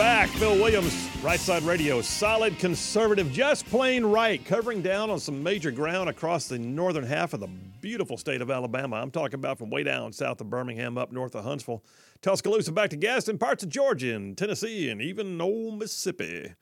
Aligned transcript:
back. 0.00 0.30
Phil 0.30 0.54
Williams, 0.54 1.10
Right 1.22 1.38
Side 1.38 1.62
Radio, 1.62 2.00
solid 2.00 2.58
conservative, 2.58 3.30
just 3.30 3.66
plain 3.66 4.02
right, 4.02 4.42
covering 4.42 4.80
down 4.80 5.10
on 5.10 5.20
some 5.20 5.42
major 5.42 5.70
ground 5.70 6.08
across 6.08 6.48
the 6.48 6.58
northern 6.58 7.04
half 7.04 7.34
of 7.34 7.40
the 7.40 7.48
beautiful 7.82 8.16
state 8.16 8.40
of 8.40 8.50
Alabama. 8.50 8.96
I'm 8.96 9.10
talking 9.10 9.34
about 9.34 9.58
from 9.58 9.68
way 9.68 9.82
down 9.82 10.14
south 10.14 10.40
of 10.40 10.48
Birmingham 10.48 10.96
up 10.96 11.12
north 11.12 11.34
of 11.34 11.44
Huntsville, 11.44 11.84
Tuscaloosa, 12.22 12.72
back 12.72 12.88
to 12.90 12.96
Gadsden, 12.96 13.36
parts 13.36 13.62
of 13.62 13.68
Georgia 13.68 14.16
and 14.16 14.38
Tennessee, 14.38 14.88
and 14.88 15.02
even 15.02 15.38
old 15.38 15.78
Mississippi, 15.78 16.54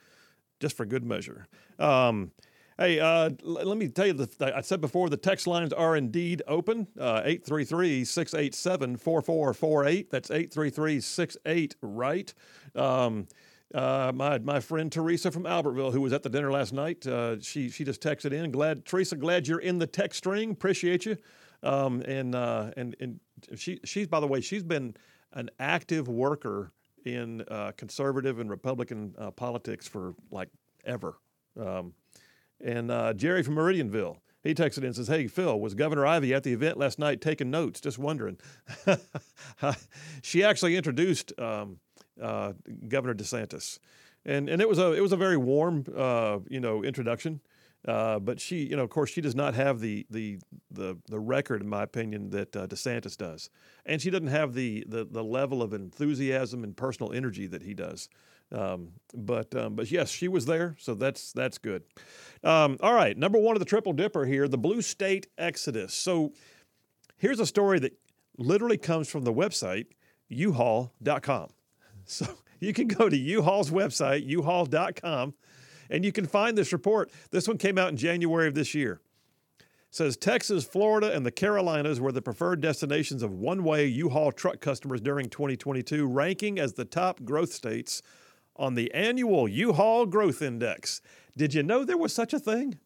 just 0.58 0.76
for 0.76 0.84
good 0.84 1.04
measure. 1.04 1.46
Um, 1.78 2.32
Hey, 2.78 3.00
uh, 3.00 3.30
l- 3.44 3.54
let 3.64 3.76
me 3.76 3.88
tell 3.88 4.06
you, 4.06 4.12
the, 4.12 4.56
I 4.56 4.60
said 4.60 4.80
before 4.80 5.10
the 5.10 5.16
text 5.16 5.48
lines 5.48 5.72
are 5.72 5.96
indeed 5.96 6.42
open. 6.46 6.86
Uh, 6.96 7.22
833 7.24 8.04
687 8.04 8.96
4448. 8.96 10.10
That's 10.10 10.30
833 10.30 11.00
68 11.00 11.76
right. 11.82 12.32
Um, 12.76 13.26
uh, 13.74 14.12
my 14.14 14.38
my 14.38 14.60
friend 14.60 14.92
Teresa 14.92 15.30
from 15.32 15.42
Albertville, 15.42 15.92
who 15.92 16.00
was 16.00 16.12
at 16.12 16.22
the 16.22 16.30
dinner 16.30 16.52
last 16.52 16.72
night, 16.72 17.04
uh, 17.06 17.40
she 17.40 17.68
she 17.68 17.84
just 17.84 18.00
texted 18.00 18.32
in. 18.32 18.50
Glad 18.52 18.86
Teresa, 18.86 19.16
glad 19.16 19.48
you're 19.48 19.58
in 19.58 19.78
the 19.78 19.86
text 19.86 20.18
string. 20.18 20.52
Appreciate 20.52 21.04
you. 21.04 21.16
Um, 21.64 22.00
and 22.02 22.34
uh, 22.34 22.70
and 22.76 22.94
and 23.00 23.20
she 23.56 23.80
she's 23.84 24.06
by 24.06 24.20
the 24.20 24.26
way, 24.28 24.40
she's 24.40 24.62
been 24.62 24.94
an 25.32 25.50
active 25.58 26.08
worker 26.08 26.70
in 27.04 27.42
uh, 27.48 27.72
conservative 27.76 28.38
and 28.38 28.48
Republican 28.48 29.14
uh, 29.18 29.32
politics 29.32 29.86
for 29.88 30.14
like 30.30 30.48
ever. 30.86 31.16
Um, 31.60 31.92
and 32.60 32.90
uh, 32.90 33.14
Jerry 33.14 33.42
from 33.42 33.54
Meridianville, 33.54 34.16
he 34.42 34.54
texted 34.54 34.78
in 34.78 34.86
and 34.86 34.96
says, 34.96 35.08
Hey, 35.08 35.26
Phil, 35.26 35.58
was 35.58 35.74
Governor 35.74 36.06
Ivey 36.06 36.32
at 36.34 36.42
the 36.42 36.52
event 36.52 36.78
last 36.78 36.98
night 36.98 37.20
taking 37.20 37.50
notes? 37.50 37.80
Just 37.80 37.98
wondering. 37.98 38.38
she 40.22 40.44
actually 40.44 40.76
introduced 40.76 41.32
um, 41.38 41.78
uh, 42.20 42.52
Governor 42.88 43.14
DeSantis. 43.14 43.78
And, 44.24 44.48
and 44.48 44.60
it 44.60 44.68
was 44.68 44.78
a 44.78 44.92
it 44.92 45.00
was 45.00 45.12
a 45.12 45.16
very 45.16 45.36
warm 45.36 45.84
uh, 45.96 46.40
you 46.48 46.60
know 46.60 46.82
introduction, 46.82 47.40
uh, 47.86 48.18
but 48.18 48.40
she 48.40 48.64
you 48.64 48.76
know 48.76 48.82
of 48.82 48.90
course 48.90 49.10
she 49.10 49.20
does 49.20 49.34
not 49.34 49.54
have 49.54 49.80
the 49.80 50.06
the 50.10 50.38
the, 50.70 50.98
the 51.08 51.20
record 51.20 51.62
in 51.62 51.68
my 51.68 51.82
opinion 51.84 52.30
that 52.30 52.54
uh, 52.54 52.66
DeSantis 52.66 53.16
does, 53.16 53.48
and 53.86 54.02
she 54.02 54.10
doesn't 54.10 54.26
have 54.26 54.54
the, 54.54 54.84
the 54.88 55.06
the 55.08 55.24
level 55.24 55.62
of 55.62 55.72
enthusiasm 55.72 56.62
and 56.62 56.76
personal 56.76 57.12
energy 57.12 57.46
that 57.46 57.62
he 57.62 57.72
does. 57.72 58.08
Um, 58.50 58.92
but 59.14 59.54
um, 59.54 59.74
but 59.74 59.90
yes, 59.90 60.10
she 60.10 60.28
was 60.28 60.46
there, 60.46 60.74
so 60.78 60.94
that's 60.94 61.32
that's 61.32 61.58
good. 61.58 61.82
Um, 62.42 62.78
all 62.80 62.94
right, 62.94 63.16
number 63.16 63.38
one 63.38 63.56
of 63.56 63.60
the 63.60 63.66
triple 63.66 63.92
dipper 63.92 64.24
here, 64.24 64.48
the 64.48 64.56
Blue 64.58 64.80
State 64.80 65.26
Exodus. 65.36 65.92
So 65.92 66.32
here's 67.18 67.40
a 67.40 67.46
story 67.46 67.78
that 67.80 67.92
literally 68.38 68.78
comes 68.78 69.08
from 69.08 69.24
the 69.24 69.32
website 69.32 69.86
uhaul.com. 70.30 71.48
So 72.10 72.26
you 72.58 72.72
can 72.72 72.88
go 72.88 73.10
to 73.10 73.16
U-Haul's 73.16 73.70
website, 73.70 74.26
uhaul.com, 74.26 75.34
and 75.90 76.04
you 76.06 76.10
can 76.10 76.24
find 76.24 76.56
this 76.56 76.72
report. 76.72 77.10
This 77.30 77.46
one 77.46 77.58
came 77.58 77.76
out 77.76 77.90
in 77.90 77.98
January 77.98 78.48
of 78.48 78.54
this 78.54 78.74
year. 78.74 79.02
It 79.60 79.66
says 79.90 80.16
Texas, 80.16 80.64
Florida, 80.64 81.14
and 81.14 81.26
the 81.26 81.30
Carolinas 81.30 82.00
were 82.00 82.10
the 82.10 82.22
preferred 82.22 82.62
destinations 82.62 83.22
of 83.22 83.30
one-way 83.30 83.84
U-Haul 83.88 84.32
truck 84.32 84.60
customers 84.60 85.02
during 85.02 85.28
2022, 85.28 86.06
ranking 86.06 86.58
as 86.58 86.72
the 86.72 86.86
top 86.86 87.22
growth 87.24 87.52
states 87.52 88.00
on 88.58 88.74
the 88.74 88.92
annual 88.92 89.48
U-Haul 89.48 90.06
Growth 90.06 90.42
Index. 90.42 91.00
Did 91.36 91.54
you 91.54 91.62
know 91.62 91.84
there 91.84 91.96
was 91.96 92.12
such 92.12 92.32
a 92.32 92.38
thing? 92.38 92.78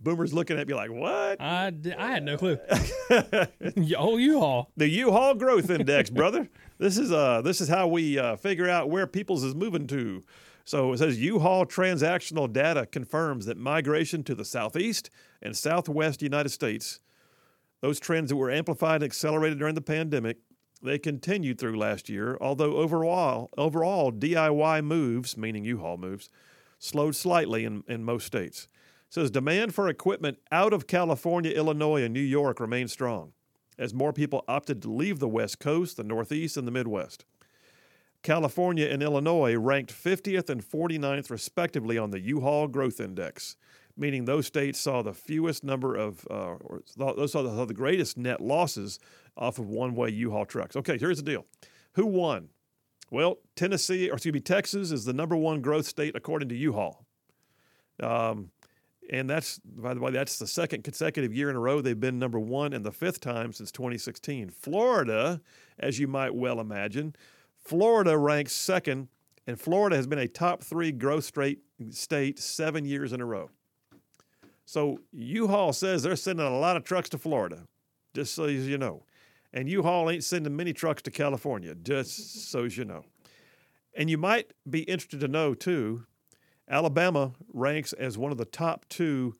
Boomers 0.00 0.32
looking 0.32 0.58
at 0.58 0.66
me 0.66 0.72
like, 0.72 0.90
"What?" 0.90 1.40
I 1.98 2.10
had 2.10 2.22
no 2.22 2.38
clue. 2.38 2.58
oh, 3.98 4.16
U-Haul. 4.16 4.70
The 4.78 4.88
U-Haul 4.88 5.34
Growth 5.34 5.68
Index, 5.68 6.08
brother. 6.08 6.48
This 6.78 6.96
is 6.96 7.12
uh 7.12 7.42
this 7.42 7.60
is 7.60 7.68
how 7.68 7.86
we 7.88 8.18
uh, 8.18 8.36
figure 8.36 8.68
out 8.68 8.88
where 8.88 9.06
people's 9.06 9.44
is 9.44 9.54
moving 9.54 9.86
to. 9.88 10.24
So 10.64 10.92
it 10.92 10.98
says 10.98 11.18
U-Haul 11.18 11.66
transactional 11.66 12.50
data 12.50 12.86
confirms 12.86 13.46
that 13.46 13.56
migration 13.56 14.22
to 14.24 14.34
the 14.34 14.44
southeast 14.44 15.10
and 15.42 15.56
southwest 15.56 16.22
United 16.22 16.50
States, 16.50 17.00
those 17.80 17.98
trends 17.98 18.28
that 18.28 18.36
were 18.36 18.50
amplified 18.50 18.96
and 18.96 19.04
accelerated 19.04 19.58
during 19.58 19.74
the 19.74 19.80
pandemic, 19.80 20.38
they 20.82 20.98
continued 20.98 21.58
through 21.58 21.78
last 21.78 22.08
year. 22.08 22.36
Although 22.40 22.76
overall 22.76 23.50
overall 23.56 24.12
DIY 24.12 24.84
moves, 24.84 25.36
meaning 25.36 25.64
U-Haul 25.64 25.96
moves, 25.96 26.30
slowed 26.78 27.16
slightly 27.16 27.64
in, 27.64 27.84
in 27.88 28.04
most 28.04 28.26
states. 28.26 28.68
It 29.08 29.14
says 29.14 29.30
demand 29.30 29.74
for 29.74 29.88
equipment 29.88 30.38
out 30.52 30.72
of 30.72 30.86
California, 30.86 31.50
Illinois, 31.50 32.02
and 32.02 32.12
New 32.12 32.20
York 32.20 32.60
remained 32.60 32.90
strong 32.90 33.32
as 33.78 33.94
more 33.94 34.12
people 34.12 34.44
opted 34.48 34.82
to 34.82 34.90
leave 34.90 35.20
the 35.20 35.28
West 35.28 35.60
Coast, 35.60 35.96
the 35.96 36.04
Northeast, 36.04 36.56
and 36.56 36.66
the 36.66 36.72
Midwest. 36.72 37.24
California 38.22 38.86
and 38.86 39.02
Illinois 39.02 39.54
ranked 39.54 39.92
50th 39.92 40.50
and 40.50 40.68
49th, 40.68 41.30
respectively, 41.30 41.96
on 41.96 42.10
the 42.10 42.20
U 42.20 42.40
Haul 42.40 42.66
Growth 42.66 43.00
Index, 43.00 43.56
meaning 43.98 44.24
those 44.24 44.46
states 44.46 44.78
saw 44.78 45.02
the 45.02 45.12
fewest 45.12 45.64
number 45.64 45.94
of, 45.94 46.26
uh, 46.30 46.54
or 46.60 46.82
those 46.96 47.32
saw 47.32 47.42
the, 47.42 47.50
saw 47.50 47.64
the 47.64 47.74
greatest 47.74 48.16
net 48.16 48.40
losses 48.40 48.98
off 49.36 49.58
of 49.58 49.68
one 49.68 49.94
way 49.94 50.08
U 50.10 50.30
Haul 50.30 50.46
trucks. 50.46 50.76
Okay, 50.76 50.96
here's 50.98 51.18
the 51.18 51.22
deal 51.22 51.44
who 51.94 52.06
won? 52.06 52.48
Well, 53.10 53.38
Tennessee, 53.56 54.10
or 54.10 54.14
excuse 54.14 54.34
me, 54.34 54.40
Texas 54.40 54.92
is 54.92 55.04
the 55.04 55.12
number 55.12 55.36
one 55.36 55.60
growth 55.60 55.86
state 55.86 56.14
according 56.14 56.48
to 56.50 56.56
U 56.56 56.72
Haul. 56.72 57.06
Um, 58.00 58.50
and 59.10 59.28
that's, 59.28 59.58
by 59.60 59.94
the 59.94 60.00
way, 60.00 60.10
that's 60.10 60.38
the 60.38 60.46
second 60.46 60.84
consecutive 60.84 61.34
year 61.34 61.48
in 61.48 61.56
a 61.56 61.60
row 61.60 61.80
they've 61.80 61.98
been 61.98 62.18
number 62.18 62.38
one 62.38 62.72
and 62.74 62.84
the 62.84 62.92
fifth 62.92 63.20
time 63.20 63.52
since 63.52 63.72
2016. 63.72 64.50
Florida, 64.50 65.40
as 65.78 65.98
you 65.98 66.06
might 66.06 66.34
well 66.34 66.60
imagine, 66.60 67.16
Florida 67.64 68.16
ranks 68.16 68.52
second, 68.52 69.08
and 69.46 69.58
Florida 69.58 69.96
has 69.96 70.06
been 70.06 70.18
a 70.18 70.28
top 70.28 70.62
three 70.62 70.92
growth 70.92 71.24
state, 71.24 71.60
state 71.90 72.38
seven 72.38 72.84
years 72.84 73.12
in 73.12 73.20
a 73.20 73.24
row. 73.24 73.50
So 74.68 75.00
U-Haul 75.12 75.72
says 75.72 76.02
they're 76.02 76.14
sending 76.14 76.44
a 76.44 76.58
lot 76.58 76.76
of 76.76 76.84
trucks 76.84 77.08
to 77.08 77.18
Florida, 77.18 77.62
just 78.12 78.34
so 78.34 78.44
you 78.44 78.76
know. 78.76 79.02
And 79.50 79.66
U-Haul 79.66 80.10
ain't 80.10 80.24
sending 80.24 80.54
many 80.54 80.74
trucks 80.74 81.00
to 81.04 81.10
California, 81.10 81.74
just 81.74 82.50
so 82.50 82.64
you 82.64 82.84
know. 82.84 83.06
And 83.96 84.10
you 84.10 84.18
might 84.18 84.52
be 84.68 84.80
interested 84.80 85.20
to 85.20 85.28
know, 85.28 85.54
too, 85.54 86.04
Alabama 86.68 87.32
ranks 87.50 87.94
as 87.94 88.18
one 88.18 88.30
of 88.30 88.36
the 88.36 88.44
top 88.44 88.84
two 88.90 89.36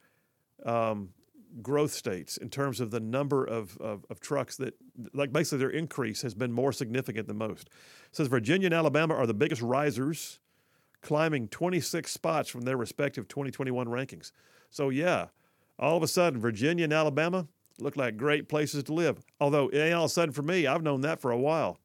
um, 0.65 1.11
growth 1.61 1.93
states 1.93 2.39
in 2.39 2.49
terms 2.49 2.81
of 2.81 2.91
the 2.91 3.01
number 3.01 3.45
of, 3.45 3.77
of, 3.83 4.07
of, 4.09 4.21
trucks 4.21 4.57
that, 4.57 4.73
like 5.13 5.31
basically 5.31 5.59
their 5.59 5.69
increase 5.69 6.23
has 6.23 6.33
been 6.33 6.53
more 6.53 6.73
significant 6.73 7.29
than 7.29 7.37
most. 7.37 7.67
It 7.67 8.17
says 8.17 8.29
Virginia 8.29 8.69
and 8.69 8.75
Alabama 8.75 9.15
are 9.15 9.27
the 9.27 9.35
biggest 9.35 9.61
risers, 9.61 10.41
climbing 11.03 11.49
26 11.49 12.11
spots 12.11 12.49
from 12.49 12.63
their 12.63 12.79
respective 12.79 13.29
2021 13.29 13.89
rankings. 13.89 14.33
So, 14.71 14.91
yeah, 14.91 15.27
all 15.79 15.97
of 15.97 16.03
a 16.03 16.09
sudden, 16.09 16.41
Virginia 16.41 16.85
and 16.85 16.93
Alabama 16.93 17.47
look 17.79 17.97
like 17.97 18.17
great 18.17 18.49
places 18.49 18.83
to 18.85 18.93
live. 18.93 19.19
Although, 19.41 19.69
it 19.69 19.79
ain't 19.79 19.95
all 19.95 20.05
of 20.05 20.11
a 20.11 20.15
sudden 20.15 20.33
for 20.33 20.43
me, 20.43 20.67
I've 20.67 20.83
known 20.83 21.03
that 21.03 21.21
for 21.21 21.31
a 21.31 21.39
while 21.39 21.79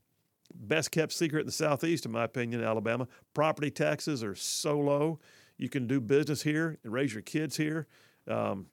best 0.54 0.92
kept 0.92 1.12
secret 1.12 1.42
in 1.42 1.46
the 1.46 1.52
Southeast, 1.52 2.06
in 2.06 2.12
my 2.12 2.24
opinion, 2.24 2.64
Alabama. 2.64 3.08
Property 3.34 3.72
taxes 3.72 4.24
are 4.24 4.36
so 4.36 4.80
low. 4.80 5.20
You 5.58 5.70
can 5.70 5.88
do 5.88 6.00
business 6.00 6.44
here 6.44 6.78
and 6.84 6.94
raise 6.94 7.14
your 7.14 7.22
kids 7.22 7.58
here. 7.58 7.88
Um, 8.28 8.68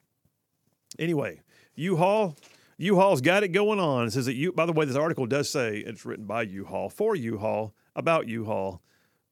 anyway, 0.99 1.41
U-Haul, 1.75 2.37
U-Haul's 2.79 3.21
got 3.21 3.43
it 3.43 3.49
going 3.49 3.81
on. 3.81 4.07
It 4.07 4.13
says 4.13 4.27
that 4.27 4.35
you. 4.35 4.53
By 4.53 4.67
the 4.67 4.73
way, 4.73 4.85
this 4.85 4.97
article 4.97 5.27
does 5.27 5.51
say 5.51 5.79
it's 5.79 6.05
written 6.05 6.27
by 6.27 6.43
U-Haul 6.43 6.89
for 6.89 7.15
U-Haul 7.15 7.75
about 7.95 8.29
U-Haul, 8.29 8.83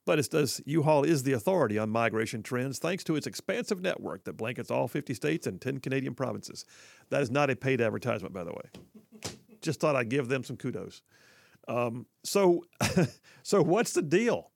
but 0.09 0.19
it 0.19 0.31
does. 0.31 0.63
U-Haul 0.65 1.05
is 1.05 1.25
the 1.25 1.35
authority 1.35 1.77
on 1.77 1.91
migration 1.91 2.43
trends 2.43 2.79
thanks 2.79 3.05
to 3.05 3.15
its 3.15 3.27
expansive 3.27 3.83
network 3.83 4.25
that 4.25 4.39
blankets 4.39 4.71
all 4.71 4.89
50 4.89 5.13
states 5.13 5.47
and 5.47 5.61
10 5.61 5.81
Canadian 5.81 6.15
provinces. 6.15 6.65
That 7.11 7.21
is 7.21 7.31
not 7.31 7.51
a 7.51 7.57
paid 7.57 7.83
advertisement, 7.83 8.33
by 8.33 8.43
the 8.43 8.53
way. 8.53 9.33
Just 9.61 9.81
thought 9.81 9.97
I'd 9.97 10.09
give 10.09 10.29
them 10.29 10.45
some 10.45 10.57
kudos. 10.57 11.03
Um, 11.69 12.07
so, 12.25 12.65
so 13.43 13.63
what's 13.63 13.93
the 13.93 14.01
deal? 14.01 14.51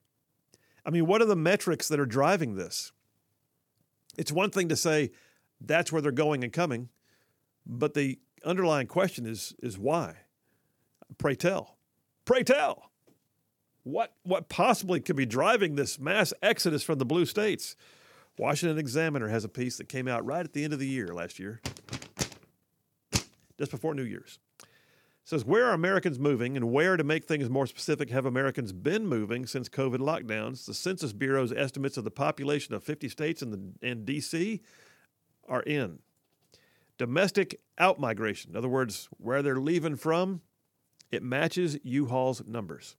I 0.87 0.91
mean, 0.91 1.05
what 1.05 1.21
are 1.21 1.26
the 1.26 1.37
metrics 1.37 1.87
that 1.88 2.00
are 2.00 2.06
driving 2.06 2.55
this? 2.55 2.91
It's 4.17 4.32
one 4.32 4.49
thing 4.49 4.71
to 4.71 4.76
say 4.76 5.11
that's 5.61 5.93
where 5.93 6.00
they're 6.00 6.12
going 6.12 6.44
and 6.44 6.53
coming, 6.53 6.88
but 7.67 7.93
the 7.93 8.19
underlying 8.43 8.87
question 8.87 9.26
is 9.26 9.55
is 9.62 9.76
why? 9.76 10.17
Pray 11.19 11.35
tell, 11.35 11.76
pray 12.25 12.43
tell. 12.43 12.92
What 13.84 14.12
what 14.23 14.49
possibly 14.49 15.00
could 15.00 15.17
be 15.17 15.26
driving 15.26 15.75
this 15.75 15.99
mass 15.99 16.32
exodus 16.43 16.82
from 16.82 16.99
the 16.99 17.05
blue 17.05 17.26
states? 17.26 17.76
Washington 18.38 18.79
Examiner 18.79 19.29
has 19.29 19.44
a 19.44 19.49
piece 19.49 19.76
that 19.76 19.88
came 19.88 20.08
out 20.08 20.25
right 20.25 20.44
at 20.44 20.52
the 20.52 20.64
end 20.64 20.73
of 20.73 20.79
the 20.79 20.87
year 20.87 21.08
last 21.08 21.38
year, 21.38 21.61
just 23.58 23.70
before 23.70 23.94
New 23.94 24.05
Year's 24.05 24.38
It 24.61 24.67
says 25.25 25.44
where 25.44 25.67
are 25.67 25.75
Americans 25.75 26.19
moving 26.19 26.56
and 26.56 26.73
where 26.73 26.96
to 26.96 27.05
make 27.05 27.25
things 27.25 27.50
more 27.50 27.67
specific 27.67 28.11
have 28.11 28.25
Americans 28.25 28.73
been 28.73 29.06
moving 29.06 29.46
since 29.46 29.69
COVID 29.69 29.99
lockdowns? 29.99 30.64
The 30.64 30.75
Census 30.75 31.12
Bureau's 31.12 31.52
estimates 31.52 31.96
of 31.96 32.05
the 32.05 32.11
population 32.11 32.75
of 32.75 32.82
50 32.85 33.08
states 33.08 33.43
and, 33.43 33.52
the, 33.52 33.87
and 33.87 34.06
DC 34.06 34.61
are 35.49 35.62
in. 35.62 35.99
Domestic 36.99 37.61
outmigration, 37.78 38.50
in 38.50 38.56
other 38.56 38.69
words, 38.69 39.08
where 39.19 39.43
they're 39.43 39.61
leaving 39.61 39.96
from, 39.96 40.40
it 41.11 41.23
matches 41.23 41.78
U-Haul's 41.82 42.44
numbers. 42.46 42.96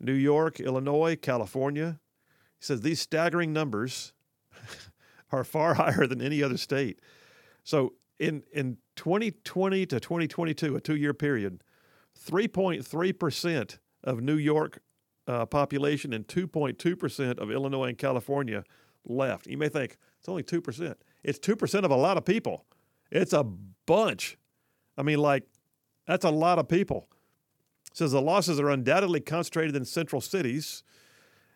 New 0.00 0.14
York, 0.14 0.60
Illinois, 0.60 1.16
California. 1.16 1.98
He 2.58 2.64
says 2.64 2.80
these 2.80 3.00
staggering 3.00 3.52
numbers 3.52 4.12
are 5.32 5.44
far 5.44 5.74
higher 5.74 6.06
than 6.06 6.20
any 6.20 6.42
other 6.42 6.56
state. 6.56 7.00
So 7.64 7.94
in 8.18 8.42
in 8.52 8.78
2020 8.96 9.86
to 9.86 10.00
2022, 10.00 10.76
a 10.76 10.80
two-year 10.80 11.14
period, 11.14 11.62
3.3% 12.26 13.78
of 14.04 14.20
New 14.20 14.36
York 14.36 14.80
uh, 15.26 15.46
population 15.46 16.12
and 16.12 16.26
2.2% 16.26 17.38
of 17.38 17.50
Illinois 17.50 17.88
and 17.88 17.98
California 17.98 18.64
left. 19.04 19.46
You 19.46 19.58
may 19.58 19.68
think 19.68 19.98
it's 20.18 20.28
only 20.28 20.42
2%. 20.42 20.94
It's 21.22 21.38
2% 21.38 21.84
of 21.84 21.90
a 21.90 21.96
lot 21.96 22.16
of 22.16 22.24
people. 22.24 22.64
It's 23.10 23.32
a 23.32 23.44
bunch. 23.44 24.38
I 24.96 25.02
mean, 25.02 25.18
like, 25.18 25.44
that's 26.06 26.24
a 26.24 26.30
lot 26.30 26.58
of 26.58 26.68
people. 26.68 27.08
Says 27.92 28.12
the 28.12 28.22
losses 28.22 28.60
are 28.60 28.70
undoubtedly 28.70 29.20
concentrated 29.20 29.74
in 29.74 29.84
central 29.84 30.20
cities. 30.20 30.82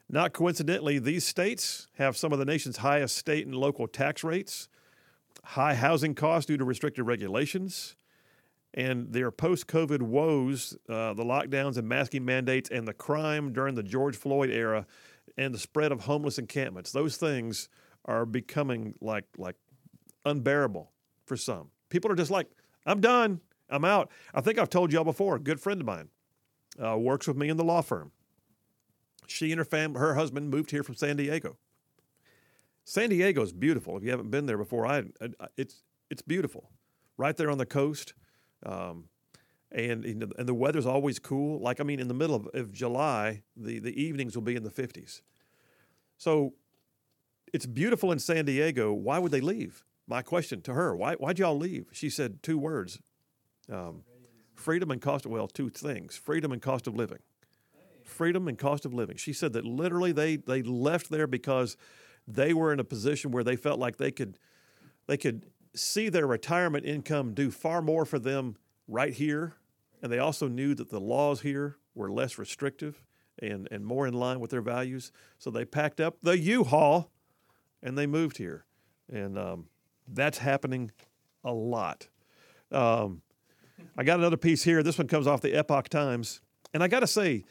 Not 0.08 0.32
coincidentally, 0.32 0.99
these 0.99 1.25
states 1.25 1.88
have 1.94 2.17
some 2.17 2.32
of 2.32 2.38
the 2.38 2.44
nation's 2.44 2.79
highest 2.79 3.17
state 3.17 3.46
and 3.46 3.55
local 3.55 3.87
tax 3.87 4.23
rates, 4.23 4.69
high 5.44 5.75
housing 5.75 6.14
costs 6.14 6.46
due 6.46 6.56
to 6.56 6.64
restricted 6.64 7.06
regulations, 7.06 7.96
and 8.75 9.12
their 9.12 9.31
post 9.31 9.67
COVID 9.67 10.02
woes, 10.02 10.76
uh, 10.88 11.14
the 11.14 11.25
lockdowns 11.25 11.76
and 11.76 11.88
masking 11.88 12.25
mandates, 12.25 12.70
and 12.70 12.87
the 12.87 12.93
crime 12.93 13.52
during 13.52 13.75
the 13.75 13.82
George 13.82 14.17
Floyd 14.17 14.50
era, 14.50 14.87
and 15.38 15.55
the 15.55 15.58
spread 15.58 15.93
of 15.93 16.02
homeless 16.02 16.38
encampments. 16.38 16.93
Those 16.93 17.17
things 17.17 17.69
are 18.05 18.26
becoming 18.26 18.94
like 19.00 19.25
like 19.38 19.56
unbearable 20.25 20.90
for 21.25 21.37
some. 21.37 21.70
People 21.88 22.11
are 22.11 22.17
just 22.17 22.31
like, 22.31 22.49
I'm 22.84 23.00
done. 23.00 23.40
I'm 23.70 23.84
out. 23.84 24.11
I 24.34 24.40
think 24.40 24.58
I've 24.58 24.69
told 24.69 24.93
y'all 24.93 25.05
before. 25.05 25.37
A 25.37 25.40
good 25.40 25.61
friend 25.61 25.81
of 25.81 25.87
mine 25.87 26.08
uh, 26.82 26.96
works 26.96 27.26
with 27.26 27.36
me 27.36 27.48
in 27.48 27.56
the 27.56 27.64
law 27.64 27.82
firm. 27.82 28.12
She 29.26 29.50
and 29.50 29.58
her 29.58 29.64
family, 29.64 30.00
her 30.00 30.14
husband, 30.14 30.50
moved 30.50 30.70
here 30.70 30.82
from 30.82 30.94
San 30.94 31.16
Diego. 31.16 31.56
San 32.84 33.10
Diego 33.10 33.42
is 33.42 33.52
beautiful. 33.52 33.96
If 33.96 34.02
you 34.02 34.10
haven't 34.10 34.30
been 34.30 34.46
there 34.46 34.58
before, 34.58 34.86
I, 34.86 35.04
I 35.20 35.46
it's 35.56 35.82
it's 36.10 36.22
beautiful, 36.22 36.70
right 37.16 37.36
there 37.36 37.50
on 37.50 37.58
the 37.58 37.66
coast. 37.66 38.14
Um, 38.64 39.04
and 39.70 40.04
and 40.04 40.46
the 40.46 40.54
weather's 40.54 40.86
always 40.86 41.19
cool. 41.19 41.60
Like 41.60 41.80
I 41.80 41.84
mean, 41.84 42.00
in 42.00 42.08
the 42.08 42.14
middle 42.14 42.36
of, 42.36 42.48
of 42.54 42.72
July, 42.72 43.42
the 43.56 43.78
the 43.78 44.02
evenings 44.02 44.34
will 44.34 44.42
be 44.42 44.56
in 44.56 44.64
the 44.64 44.70
50s. 44.70 45.22
So 46.19 46.54
it's 47.52 47.66
beautiful 47.66 48.12
in 48.12 48.19
San 48.19 48.44
Diego. 48.44 48.92
Why 48.92 49.19
would 49.19 49.32
they 49.32 49.40
leave? 49.40 49.84
My 50.06 50.22
question 50.22 50.60
to 50.62 50.74
her: 50.74 50.94
Why 50.96 51.14
why'd 51.14 51.38
y'all 51.38 51.56
leave? 51.56 51.86
She 51.92 52.10
said 52.10 52.42
two 52.42 52.58
words: 52.58 53.00
um, 53.70 54.02
freedom 54.62 54.90
and 54.90 55.00
cost. 55.00 55.26
Of, 55.26 55.32
well, 55.32 55.48
two 55.48 55.68
things: 55.68 56.16
freedom 56.16 56.52
and 56.52 56.62
cost 56.62 56.86
of 56.86 56.94
living. 56.94 57.18
Freedom 58.04 58.48
and 58.48 58.58
cost 58.58 58.84
of 58.84 58.92
living. 58.92 59.16
She 59.16 59.32
said 59.32 59.52
that 59.52 59.64
literally 59.64 60.12
they 60.12 60.36
they 60.36 60.62
left 60.62 61.10
there 61.10 61.26
because 61.26 61.76
they 62.26 62.54
were 62.54 62.72
in 62.72 62.80
a 62.80 62.84
position 62.84 63.30
where 63.30 63.44
they 63.44 63.56
felt 63.56 63.78
like 63.78 63.96
they 63.96 64.10
could 64.10 64.38
they 65.06 65.16
could 65.16 65.46
see 65.74 66.08
their 66.08 66.26
retirement 66.26 66.84
income 66.84 67.34
do 67.34 67.50
far 67.50 67.82
more 67.82 68.04
for 68.04 68.18
them 68.18 68.56
right 68.88 69.14
here. 69.14 69.54
And 70.02 70.12
they 70.12 70.18
also 70.18 70.48
knew 70.48 70.74
that 70.74 70.90
the 70.90 71.00
laws 71.00 71.40
here 71.40 71.76
were 71.94 72.10
less 72.10 72.38
restrictive 72.38 73.02
and, 73.38 73.68
and 73.70 73.84
more 73.84 74.06
in 74.06 74.14
line 74.14 74.40
with 74.40 74.50
their 74.50 74.60
values. 74.62 75.12
So 75.38 75.50
they 75.50 75.64
packed 75.64 76.00
up 76.00 76.16
the 76.22 76.38
U 76.38 76.64
Haul 76.64 77.10
and 77.82 77.96
they 77.96 78.06
moved 78.06 78.36
here. 78.36 78.64
And 79.10 79.38
um, 79.38 79.66
that's 80.08 80.38
happening 80.38 80.90
a 81.44 81.52
lot. 81.52 82.08
Um, 82.70 83.22
I 83.96 84.05
got 84.05 84.19
another 84.19 84.37
piece 84.37 84.62
here. 84.62 84.82
This 84.82 84.99
one 84.99 85.08
comes 85.08 85.26
off 85.26 85.40
the 85.40 85.55
Epoch 85.55 85.88
Times. 85.88 86.40
And 86.75 86.82
I 86.82 86.88
got 86.88 87.00
to 87.00 87.06
say, 87.06 87.44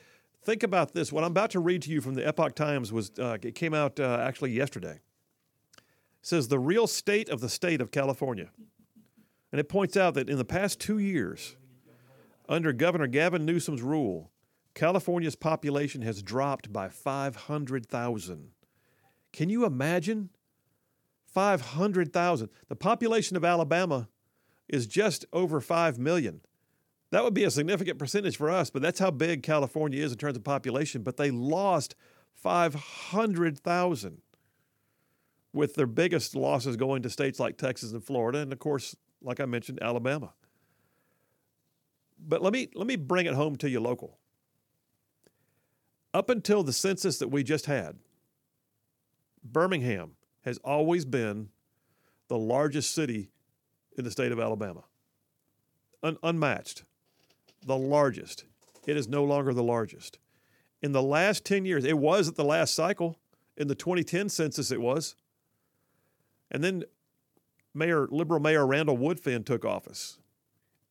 think 0.44 0.63
about 0.63 0.94
this. 0.94 1.12
What 1.12 1.24
I'm 1.24 1.31
about 1.31 1.51
to 1.51 1.60
read 1.60 1.83
to 1.83 1.92
you 1.92 2.01
from 2.01 2.16
the 2.16 2.28
Epoch 2.28 2.56
Times 2.56 2.92
was 2.92 3.12
uh, 3.19 3.38
it 3.42 3.56
came 3.56 3.74
out 3.74 4.00
uh, 4.00 4.18
actually 4.22 4.51
yesterday 4.51 5.00
says 6.22 6.48
the 6.48 6.60
real 6.60 6.88
state 6.88 7.30
of 7.30 7.42
the 7.42 7.50
state 7.50 7.81
of 7.81 7.92
California. 7.92 8.51
And 9.51 9.60
it 9.60 9.68
points 9.68 9.98
out 9.98 10.13
that 10.13 10.30
in 10.30 10.38
the 10.38 10.45
past 10.45 10.80
two 10.80 11.00
years, 11.00 11.56
under 12.48 12.72
Governor 12.72 13.07
Gavin 13.07 13.45
Newsom's 13.45 13.81
rule, 13.81 14.31
California's 14.74 15.36
population 15.36 16.01
has 16.04 16.24
dropped 16.24 16.72
by 16.72 16.88
500,000. 16.88 18.51
Can 19.33 19.50
you 19.50 19.66
imagine? 19.66 20.30
500,000. 21.25 22.50
The 22.68 22.75
population 22.75 23.36
of 23.36 23.44
Alabama 23.44 24.07
is 24.71 24.88
just 24.88 25.25
over 25.31 25.62
5 25.62 26.00
million. 26.00 26.41
That 27.12 27.23
would 27.25 27.33
be 27.33 27.44
a 27.44 27.51
significant 27.51 28.00
percentage 28.00 28.38
for 28.38 28.50
us, 28.50 28.69
but 28.69 28.81
that's 28.81 29.00
how 29.00 29.12
big 29.12 29.44
California 29.44 30.03
is 30.03 30.13
in 30.13 30.18
terms 30.18 30.38
of 30.38 30.45
population. 30.45 31.03
But 31.03 31.18
they 31.18 31.29
lost 31.29 31.94
500,000 32.35 34.21
with 35.53 35.75
their 35.75 35.85
biggest 35.85 36.33
losses 36.35 36.77
going 36.77 37.03
to 37.03 37.09
states 37.09 37.38
like 37.38 37.57
Texas 37.57 37.91
and 37.91 38.01
Florida, 38.01 38.39
and 38.39 38.53
of 38.53 38.59
course, 38.59 38.95
like 39.21 39.41
I 39.41 39.45
mentioned, 39.45 39.79
Alabama. 39.81 40.31
But 42.18 42.41
let 42.41 42.53
me 42.53 42.69
let 42.73 42.88
me 42.88 42.95
bring 42.95 43.25
it 43.25 43.33
home 43.33 43.57
to 43.57 43.69
you 43.69 43.81
local. 43.81 44.18
Up 46.13 46.29
until 46.29 46.63
the 46.63 46.73
census 46.73 47.19
that 47.19 47.27
we 47.27 47.44
just 47.44 47.65
had, 47.65 47.97
Birmingham 49.44 50.12
has 50.41 50.57
always 50.59 51.03
been 51.03 51.50
the 52.27 52.38
largest 52.38 52.94
city 52.95 53.31
in 53.97 54.03
the 54.03 54.11
state 54.11 54.31
of 54.31 54.39
Alabama. 54.39 54.83
Un- 56.03 56.17
unmatched. 56.23 56.83
The 57.65 57.77
largest. 57.77 58.45
It 58.88 58.97
is 58.97 59.07
no 59.07 59.23
longer 59.23 59.53
the 59.53 59.63
largest. 59.63 60.19
In 60.81 60.91
the 60.91 61.03
last 61.03 61.45
10 61.45 61.65
years, 61.65 61.85
it 61.85 61.97
was 61.97 62.27
at 62.27 62.35
the 62.35 62.43
last 62.43 62.73
cycle. 62.73 63.19
In 63.55 63.67
the 63.67 63.75
2010 63.75 64.29
census, 64.29 64.71
it 64.71 64.81
was. 64.81 65.15
And 66.49 66.63
then 66.63 66.83
Mayor, 67.73 68.07
liberal 68.09 68.39
Mayor 68.39 68.65
Randall 68.65 68.97
Woodfin 68.97 69.45
took 69.45 69.63
office. 69.63 70.17